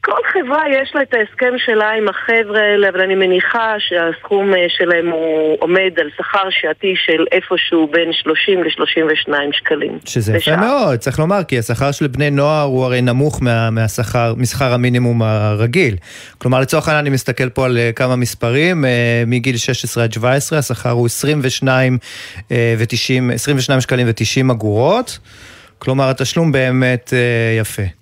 [0.00, 4.66] כל חברה יש לה את ההסכם שלה עם החבר'ה האלה, אבל אני מניחה שהסכום אה,
[4.68, 9.98] שלהם הוא עומד על שכר שעתי של איפשהו בין 30 ל-32 שקלים.
[10.04, 10.56] שזה יפה.
[10.56, 15.22] מאוד, צריך לומר, כי השכר של בני נוער הוא הרי נמוך מה, מהשכר, משכר המינימום
[15.22, 15.96] הרגיל.
[16.38, 20.58] כלומר, לצורך העניין אני מסתכל פה על אה, כמה מספרים, אה, מגיל 16 עד 17
[20.58, 21.98] השכר הוא 22,
[22.52, 25.18] אה, ו-90, 22 שקלים ו-90 אגורות.
[25.78, 27.12] כלומר, התשלום באמת
[27.60, 28.01] יפה.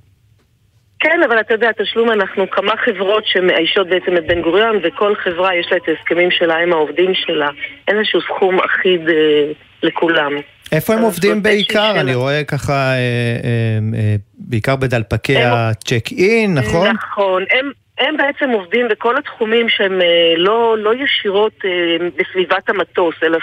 [1.00, 5.54] כן, אבל אתה יודע, תשלום אנחנו כמה חברות שמאיישות בעצם את בן גוריון, וכל חברה
[5.54, 7.48] יש לה את ההסכמים שלה עם העובדים שלה.
[7.88, 10.32] אין איזשהו סכום אחיד אה, לכולם.
[10.72, 12.00] איפה הם עובדים בעיקר?
[12.00, 12.14] אני.
[12.14, 16.88] רואה ככה, אה, אה, אה, בעיקר בדלפקי הצ'ק אין, נכון?
[16.88, 17.44] נכון.
[17.50, 17.70] הם,
[18.00, 21.70] הם בעצם עובדים בכל התחומים שהם אה, לא, לא ישירות אה,
[22.18, 23.38] בסביבת המטוס, אלא,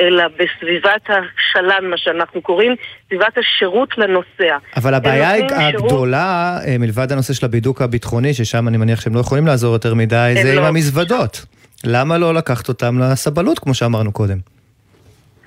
[0.00, 2.74] אלא בסביבת השלן, מה שאנחנו קוראים,
[3.06, 4.56] סביבת השירות לנוסע.
[4.76, 9.14] אבל הבעיה נותנים שירות- הגדולה, אה, מלבד הנושא של הבידוק הביטחוני, ששם אני מניח שהם
[9.14, 10.66] לא יכולים לעזור יותר מדי, זה עם לא.
[10.66, 11.46] המזוודות.
[11.84, 14.55] למה לא לקחת אותם לסבלות, כמו שאמרנו קודם?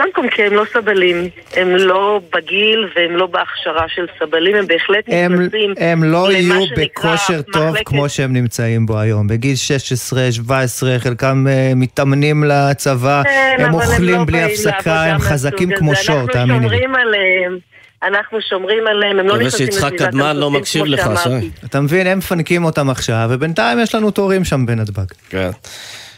[0.02, 1.16] קודם כל כי הם לא סבלים,
[1.56, 6.38] הם לא בגיל והם לא בהכשרה של סבלים, הם בהחלט הם, נכנסים הם לא למה
[6.56, 9.28] יהיו בכושר טוב מחלקת- כמו שהם נמצאים בו היום.
[9.28, 15.70] בגיל 16, 17, חלקם אה, מתאמנים לצבא, כן, הם אוכלים לא בלי הפסקה, הם חזקים
[15.78, 15.96] כמו.
[15.96, 16.78] שור, תאמיני אנחנו לי.
[16.78, 17.58] שומרים עליהם,
[18.04, 21.10] אנחנו שומרים עליהם, הם לא מקווה נכנסים שיצחק לסביבת קדמן לא מקשיב לך.
[21.24, 21.30] שי.
[21.66, 25.06] אתה מבין, הם מפנקים אותם עכשיו, ובינתיים יש לנו תורים שם בנתב"ג.
[25.30, 25.50] כן.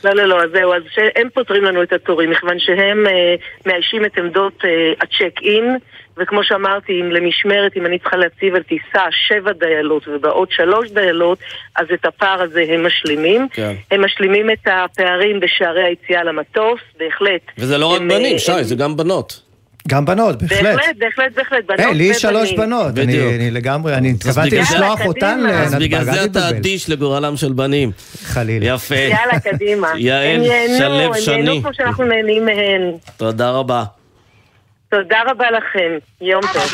[0.04, 3.36] לא, לא, לא, אז זהו, אז שהם פותרים לנו את התורים, מכיוון שהם אה,
[3.66, 4.70] מאיישים את עמדות אה,
[5.02, 5.78] הצ'ק אין,
[6.18, 11.39] וכמו שאמרתי, אם למשמרת, אם אני צריכה להציב על טיסה שבע דיילות ובעוד שלוש דיילות,
[11.76, 13.47] אז את הפער הזה הם משלימים.
[13.54, 13.74] כן.
[13.91, 17.41] הם משלימים את הפערים בשערי היציאה למטוס, בהחלט.
[17.58, 19.41] וזה לא רק הם, בנים, אה, שי, הם- זה גם בנות.
[19.88, 20.62] גם בנות, בהחלט.
[20.62, 22.46] בהחלט, בהחלט, בהחלט, בנות היי, לי יש ובנים.
[22.46, 23.34] שלוש בנות, אני בדיוק.
[23.36, 26.50] אני לגמרי, אני אז התכוונתי לשלוח אותן אז לנתב"ג, בגלל זה אתה.
[26.50, 27.92] אדיש לגורלם של בנים.
[28.24, 28.66] חלילה.
[28.66, 28.96] יפה.
[28.96, 29.88] יאללה, קדימה.
[29.98, 31.34] יעל הם ייהנו, שלו הם שני.
[31.36, 32.82] ייהנו כמו שאנחנו נהנים מהן.
[33.18, 33.84] תודה רבה.
[34.92, 35.98] תודה רבה לכם.
[36.22, 36.74] יום טוב.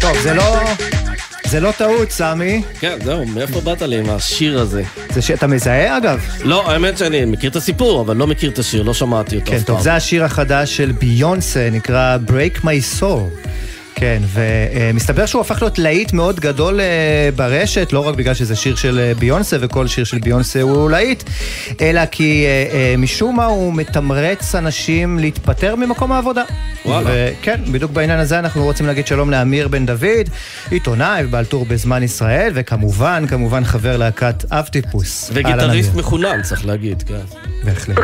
[0.00, 0.42] טוב, זה לא...
[1.48, 2.62] זה לא טעות, סמי.
[2.80, 4.82] כן, זהו, מאיפה באת לי עם השיר הזה?
[5.10, 6.26] זה שאתה מזהה, אגב?
[6.44, 9.56] לא, האמת שאני מכיר את הסיפור, אבל לא מכיר את השיר, לא שמעתי אותו כן,
[9.56, 9.84] אף טוב, פעם.
[9.84, 13.46] זה השיר החדש של ביונסה, נקרא Break My Soul.
[13.98, 18.76] כן, ומסתבר שהוא הפך להיות להיט מאוד גדול אה, ברשת, לא רק בגלל שזה שיר
[18.76, 21.22] של אה, ביונסה, וכל שיר של ביונסה הוא להיט,
[21.80, 26.42] אלא כי אה, משום מה הוא מתמרץ אנשים להתפטר ממקום העבודה.
[26.84, 27.10] וואלה.
[27.12, 30.28] וכן, בדיוק בעניין הזה אנחנו רוצים להגיד שלום לאמיר בן דוד,
[30.70, 35.30] עיתונאי ובעל טור בזמן ישראל, וכמובן, כמובן חבר להקת אב טיפוס.
[35.34, 35.94] וגיטריסט.
[35.94, 37.14] מחונן, צריך להגיד, כן.
[37.64, 37.98] בהחלט.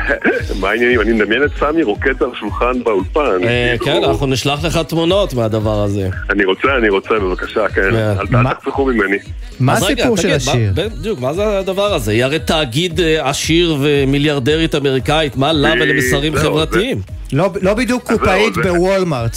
[0.60, 1.00] מה העניינים?
[1.00, 3.38] אני מדמיין את סמי רוקד על השולחן באולפן.
[3.84, 6.08] כן, אנחנו נשלח לך תמונות מהדבר הזה.
[6.30, 7.94] אני רוצה, אני רוצה, בבקשה, כן.
[7.94, 9.18] אל תחסכו ממני.
[9.60, 10.72] מה הסיפור של השיר?
[10.74, 12.12] בדיוק, מה זה הדבר הזה?
[12.12, 17.00] היא הרי תאגיד אה, עשיר ומיליארדרית אמריקאית, מה לה ולמסרים חברתיים?
[17.32, 19.36] לא, לא בדיוק קופאית בוולמארט,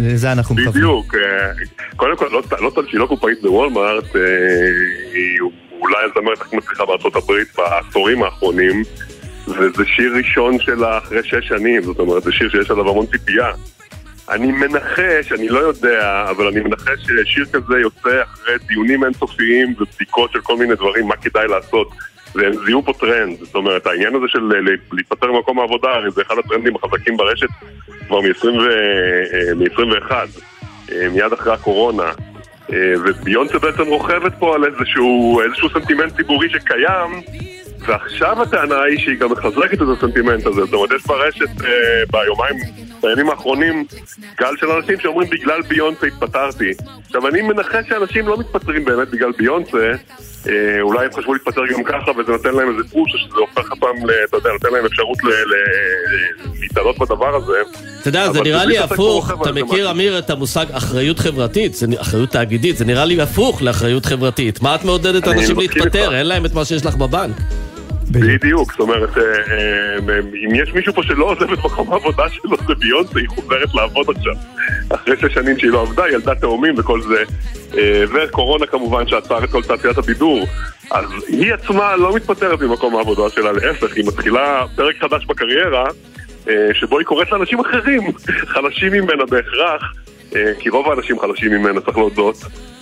[0.00, 0.72] לזה אנחנו מכוונים.
[0.72, 1.14] בדיוק.
[1.14, 1.20] אה,
[1.96, 4.20] קודם כל, לא לא טוב שהיא לא קופאית בוולמארט, אה,
[5.12, 5.38] היא
[5.80, 8.82] אולי הזמרת הכי מצליחה בארצות הברית בעשורים האחרונים,
[9.48, 13.50] וזה שיר ראשון שלה אחרי שש שנים, זאת אומרת, זה שיר שיש עליו המון ציפייה.
[14.30, 20.32] אני מנחש, אני לא יודע, אבל אני מנחש ששיר כזה יוצא אחרי דיונים אינסופיים ובדיקות
[20.32, 21.88] של כל מיני דברים, מה כדאי לעשות.
[22.34, 26.22] והם זיהו פה טרנד, זאת אומרת, העניין הזה של ל- להיפטר ממקום העבודה, הרי זה
[26.22, 27.48] אחד הטרנדים החזקים ברשת
[28.06, 30.12] כבר מ-21,
[31.10, 32.12] מיד אחרי הקורונה.
[32.72, 37.22] אה, וביונסה בעצם רוכבת פה על איזשהו, איזשהו סנטימנט ציבורי שקיים,
[37.86, 40.64] ועכשיו הטענה היא שהיא גם מחזקת את הסנטימנט הזה.
[40.64, 41.70] זאת אומרת, יש ברשת אה,
[42.10, 42.56] ביומיים,
[43.02, 43.84] בימים האחרונים,
[44.40, 46.70] גל של אנשים שאומרים בגלל ביונסה התפטרתי.
[47.06, 49.92] עכשיו, אני מנחש שאנשים לא מתפטרים באמת בגלל ביונסה,
[50.48, 53.72] אה, אולי הם חשבו להתפטר גם ככה וזה נותן להם איזה פוש, שזה הופך
[54.06, 55.18] ל- אתה יודע, נותן להם אפשרות
[56.60, 57.52] להתעלות בדבר הזה.
[58.00, 59.90] אתה יודע, זה נראה לי הפוך, אתה מכיר.
[59.90, 64.62] אמיר, את המושג אחריות חברתית, זה אחריות תאגידית, זה נראה לי הפוך לאחריות חברתית.
[64.62, 66.14] מה את מעודדת אנשים להתפטר?
[66.14, 67.36] אין להם את מה שיש לך בבנק.
[68.10, 72.56] בדיוק, זאת אומרת, אה, אה, אם יש מישהו פה שלא עוזב את מקום העבודה שלו
[72.66, 74.34] זה ביונסה, היא חוזרת לעבוד עכשיו.
[74.90, 77.22] אחרי שש שנים שהיא לא עבדה, ילדה תאומים וכל זה.
[77.78, 80.46] אה, וקורונה כמובן שעצר את כל תעשיית הבידור.
[80.90, 85.84] אז היא עצמה לא מתפטרת ממקום העבודה שלה, להפך, היא מתחילה פרק חדש בקריירה,
[86.72, 88.02] שבו היא קוראת לאנשים אחרים,
[88.54, 89.82] חלשים ממנה בהכרח.
[90.58, 92.36] כי רוב האנשים חלשים ממנה, צריך להודות.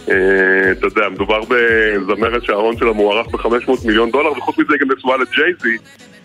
[0.08, 4.96] אה, אתה יודע, מדובר בזמרת שההון שלה מוערך ב-500 מיליון דולר, וחוץ מזה היא גם
[4.96, 5.76] נשואה לג'ייזי.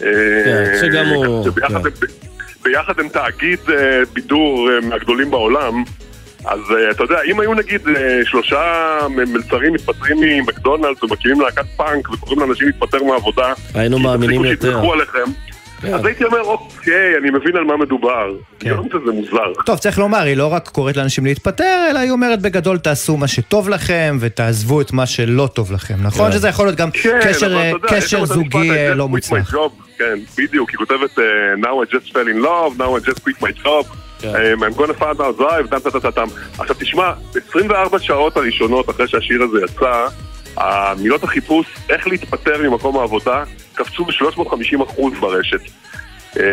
[0.02, 0.08] אה,
[0.46, 1.46] כן, שגם הוא...
[1.46, 2.06] כן.
[2.64, 5.84] ביחד הם תאגיד אה, בידור מהגדולים בעולם.
[6.46, 6.60] אז
[6.92, 7.82] אתה יודע, אם היו נגיד
[8.24, 14.72] שלושה מלצרים מתפטרים ממקדונלדס ומקימים להקת פאנק וקוראים לאנשים להתפטר מהעבודה, היינו מאמינים יותר.
[14.72, 15.51] שיתמכו עליכם, כן.
[15.84, 18.34] אז הייתי אומר, אוקיי, אני מבין על מה מדובר.
[18.64, 19.54] ביונסה זה מוזר.
[19.66, 23.28] טוב, צריך לומר, היא לא רק קוראת לאנשים להתפטר, אלא היא אומרת בגדול תעשו מה
[23.28, 26.32] שטוב לכם ותעזבו את מה שלא טוב לכם, נכון?
[26.32, 26.38] כן.
[26.38, 27.20] שזה יכול להיות גם כן,
[27.90, 29.54] קשר, אה, זוגי אה, לא מוצלח.
[29.98, 31.24] כן, בדיוק, היא כותבת אה,
[31.62, 33.86] Now I just fell in love, now I just quit my job.
[34.20, 34.34] כן.
[34.62, 36.28] I'm gonna find out drive, טם טם טם.
[36.58, 37.12] עכשיו תשמע,
[37.50, 40.08] 24 שעות הראשונות אחרי שהשיר הזה יצא,
[40.58, 43.44] המילות החיפוש, איך להתפטר ממקום העבודה,
[43.74, 45.62] קפצו ב-350% ברשת.
[46.40, 46.44] אה,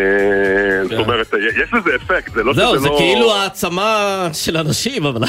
[0.84, 2.78] זאת אומרת, יש לזה אפקט, זה לא שזה לא...
[2.78, 5.22] זהו, זה כאילו העצמה של אנשים, אבל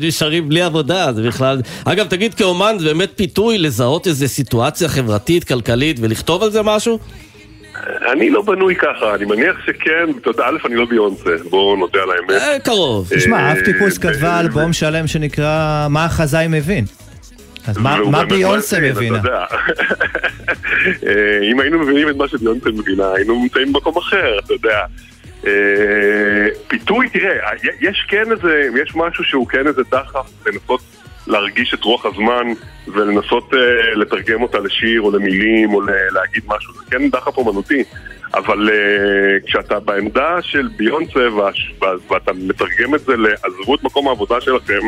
[0.00, 1.60] נשארים בלי עבודה, זה בכלל...
[1.84, 6.98] אגב, תגיד, כאומן, זה באמת פיתוי לזהות איזו סיטואציה חברתית, כלכלית, ולכתוב על זה משהו?
[8.12, 11.98] אני לא בנוי ככה, אני מניח שכן, אתה יודע, א', אני לא ביונסה, בואו נודה
[12.02, 12.42] על האמת.
[12.42, 13.08] אה, קרוב.
[13.16, 16.84] תשמע, אב טיפוס אה, כתבה אלבום שלם שנקרא "מה החזאי מבין".
[17.66, 19.18] אז מה ביונסה מבינה?
[21.06, 24.80] אה, אם היינו מבינים את מה שביונסה מבינה, היינו נמצאים במקום אחר, אתה יודע.
[25.46, 27.50] אה, פיתוי, תראה,
[27.80, 30.80] יש כן איזה, יש משהו שהוא כן איזה דחף לנסות
[31.26, 32.46] להרגיש את רוח הזמן
[32.88, 33.58] ולנסות אה,
[33.94, 35.80] לתרגם אותה לשיר או למילים או
[36.12, 37.84] להגיד משהו, זה כן דחף אומנותי.
[38.34, 38.74] אבל אה,
[39.46, 44.80] כשאתה בעמדה של ביונסה וה- ואתה מתרגם את זה לעזבו את מקום העבודה שלכם,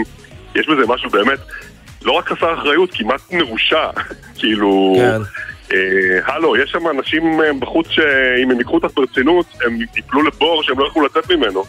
[0.55, 1.39] יש בזה משהו באמת
[2.05, 3.91] לא רק חסר אחריות, כמעט מרושע.
[4.39, 5.21] כאילו, כן.
[5.73, 10.63] אה, הלו, יש שם אנשים אה, בחוץ שאם הם ייקחו אותך ברצינות, הם ייפלו לבור
[10.63, 11.65] שהם לא יוכלו לצאת ממנו.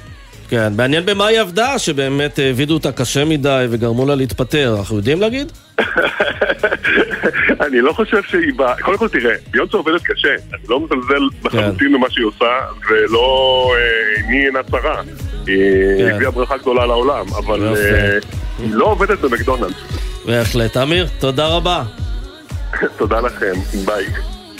[0.49, 5.21] כן, מעניין במה היא עבדה, שבאמת העבידו אותה קשה מדי וגרמו לה להתפטר, אנחנו יודעים
[5.21, 5.51] להגיד?
[7.65, 8.81] אני לא חושב שהיא באה...
[8.81, 12.59] קודם כל תראה, ביונסה עובדת קשה, אני לא מזלזל לחלוטין במה שהיא עושה,
[12.89, 13.71] ולא...
[13.75, 15.01] אה, עיני אינה צרה.
[15.47, 15.57] היא
[15.97, 16.15] כן.
[16.15, 17.75] הביאה ברכה גדולה לעולם, אבל.
[17.75, 18.17] אה,
[18.59, 19.75] היא לא עובדת במקדונלדס.
[20.25, 20.77] בהחלט.
[20.77, 21.83] אמיר, תודה רבה.
[22.97, 23.53] תודה לכם,
[23.85, 24.05] ביי.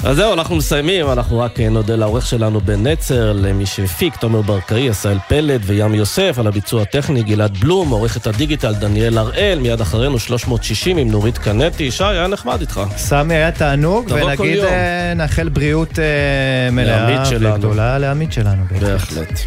[0.03, 4.41] אז זהו, אנחנו מסיימים, אנחנו רק אה, נודה לעורך שלנו בן נצר, למי שהפיק, תומר
[4.41, 9.81] ברקאי, עשהאל פלד וים יוסף, על הביצוע הטכני גלעד בלום, עורכת הדיגיטל דניאל הראל, מיד
[9.81, 11.91] אחרינו 360 עם נורית קנטי.
[11.91, 12.81] שי, היה נחמד איתך.
[12.97, 14.63] סמי היה תענוג, ונגיד.
[14.63, 17.23] אה, נאחל בריאות אה, מלאה.
[17.39, 18.63] וגדולה לעמית שלנו.
[18.81, 19.39] בהחלט.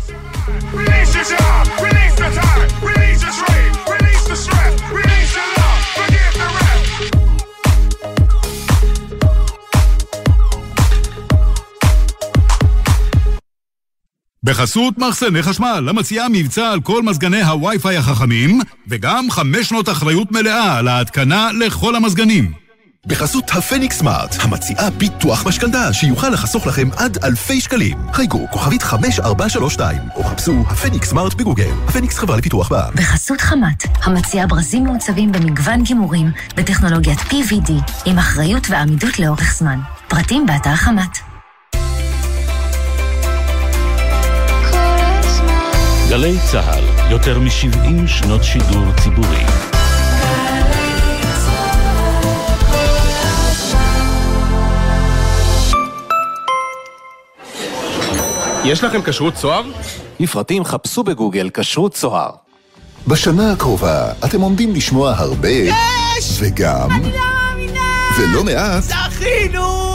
[14.49, 20.79] בחסות מחסני חשמל, המציעה מבצע על כל מזגני הווי-פיי החכמים, וגם חמש שנות אחריות מלאה
[20.79, 22.53] על ההתקנה לכל המזגנים.
[23.07, 27.99] בחסות הפניקס סמארט, המציעה ביטוח משכנתה שיוכל לחסוך לכם עד אלפי שקלים.
[28.13, 31.73] חייגו כוכבית 5432 או חפשו הפניקס סמארט בגוגל.
[31.89, 32.95] הפניקס חברה לפיתוח בע"מ.
[32.95, 37.73] בחסות חמת, המציעה ברזים מעוצבים במגוון גימורים בטכנולוגיית PVD,
[38.05, 39.79] עם אחריות ועמידות לאורך זמן.
[40.09, 41.28] פרטים באתר חמת.
[46.09, 49.45] גלי צה"ל, יותר מ-70 שנות שידור ציבורי.
[58.65, 59.63] יש לכם כשרות צוהר?
[60.21, 62.31] לפרטים חפשו בגוגל כשרות צוהר.
[63.07, 65.49] בשנה הקרובה אתם עומדים לשמוע הרבה...
[65.49, 65.75] יש!
[66.39, 66.91] וגם...
[66.91, 67.81] אני לא מאמינה!
[68.19, 68.83] ולא מעט...
[68.83, 69.89] זכינו!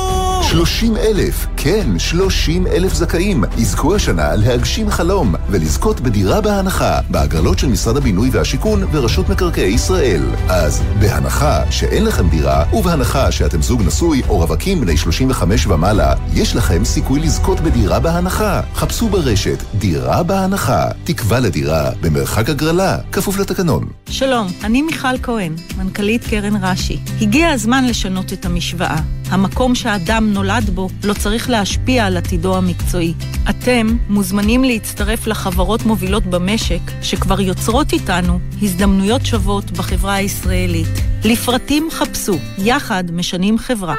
[0.43, 7.67] 30 אלף, כן, 30 אלף זכאים, יזכו השנה להגשים חלום ולזכות בדירה בהנחה בהגרלות של
[7.67, 10.21] משרד הבינוי והשיכון ורשות מקרקעי ישראל.
[10.49, 16.55] אז בהנחה שאין לכם דירה ובהנחה שאתם זוג נשוי או רווקים בני 35 ומעלה, יש
[16.55, 18.61] לכם סיכוי לזכות בדירה בהנחה.
[18.75, 23.89] חפשו ברשת דירה בהנחה, תקווה לדירה במרחק הגרלה, כפוף לתקנון.
[24.09, 26.99] שלום, אני מיכל כהן, מנכ"לית קרן רש"י.
[27.21, 28.97] הגיע הזמן לשנות את המשוואה.
[29.29, 33.13] המקום שהאדם נולד בו לא צריך להשפיע על עתידו המקצועי.
[33.49, 40.87] אתם מוזמנים להצטרף לחברות מובילות במשק שכבר יוצרות איתנו הזדמנויות שוות בחברה הישראלית.
[41.25, 43.95] לפרטים חפשו, יחד משנים חברה.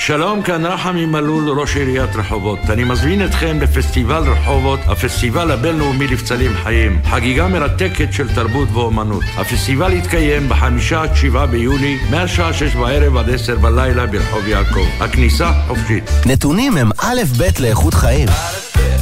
[0.00, 2.58] שלום, כאן רחמי מלול, ראש עיריית רחובות.
[2.70, 7.00] אני מזמין אתכם לפסטיבל רחובות, הפסטיבל הבינלאומי לבצלים חיים.
[7.04, 9.24] חגיגה מרתקת של תרבות ואומנות.
[9.36, 14.86] הפסטיבל יתקיים בחמישה עד שבעה ביולי, מהשעה שש בערב עד עשר בלילה ברחוב יעקב.
[15.00, 16.10] הכניסה חופשית.
[16.26, 18.28] נתונים הם א' ב' לאיכות חיים.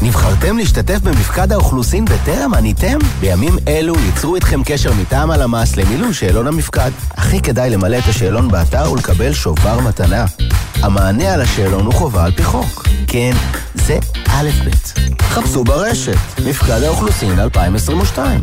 [0.03, 2.99] נבחרתם להשתתף במפקד האוכלוסין בטרם עניתם?
[3.21, 6.91] בימים אלו ייצרו איתכם קשר מטעם הלמ"ס למילוי שאלון המפקד.
[7.11, 10.25] הכי כדאי למלא את השאלון באתר ולקבל שובר מתנה.
[10.83, 12.89] המענה על השאלון הוא חובה על פי חוק.
[13.07, 13.33] כן,
[13.75, 14.71] זה א' ב'.
[15.23, 16.17] חפשו ברשת,
[16.47, 18.41] מפקד האוכלוסין 2022.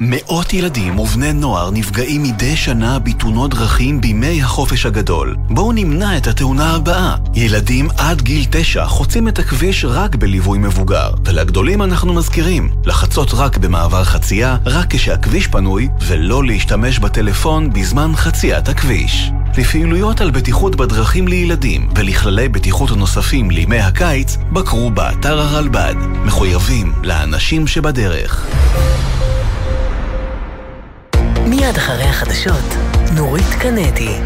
[0.00, 5.36] מאות ילדים ובני נוער נפגעים מדי שנה בתאונות דרכים בימי החופש הגדול.
[5.50, 7.16] בואו נמנע את התאונה הבאה.
[7.34, 11.10] ילדים עד גיל תשע חוצים את הכביש רק בליווי מבוגר.
[11.24, 18.68] ולגדולים אנחנו מזכירים, לחצות רק במעבר חצייה, רק כשהכביש פנוי, ולא להשתמש בטלפון בזמן חציית
[18.68, 19.30] הכביש.
[19.58, 25.94] לפעילויות על בטיחות בדרכים לילדים ולכללי בטיחות נוספים לימי הקיץ, בקרו באתר הרלב"ד.
[26.24, 28.46] מחויבים לאנשים שבדרך.
[31.52, 32.64] מיד אחרי החדשות,
[33.16, 34.16] נורית קנדי.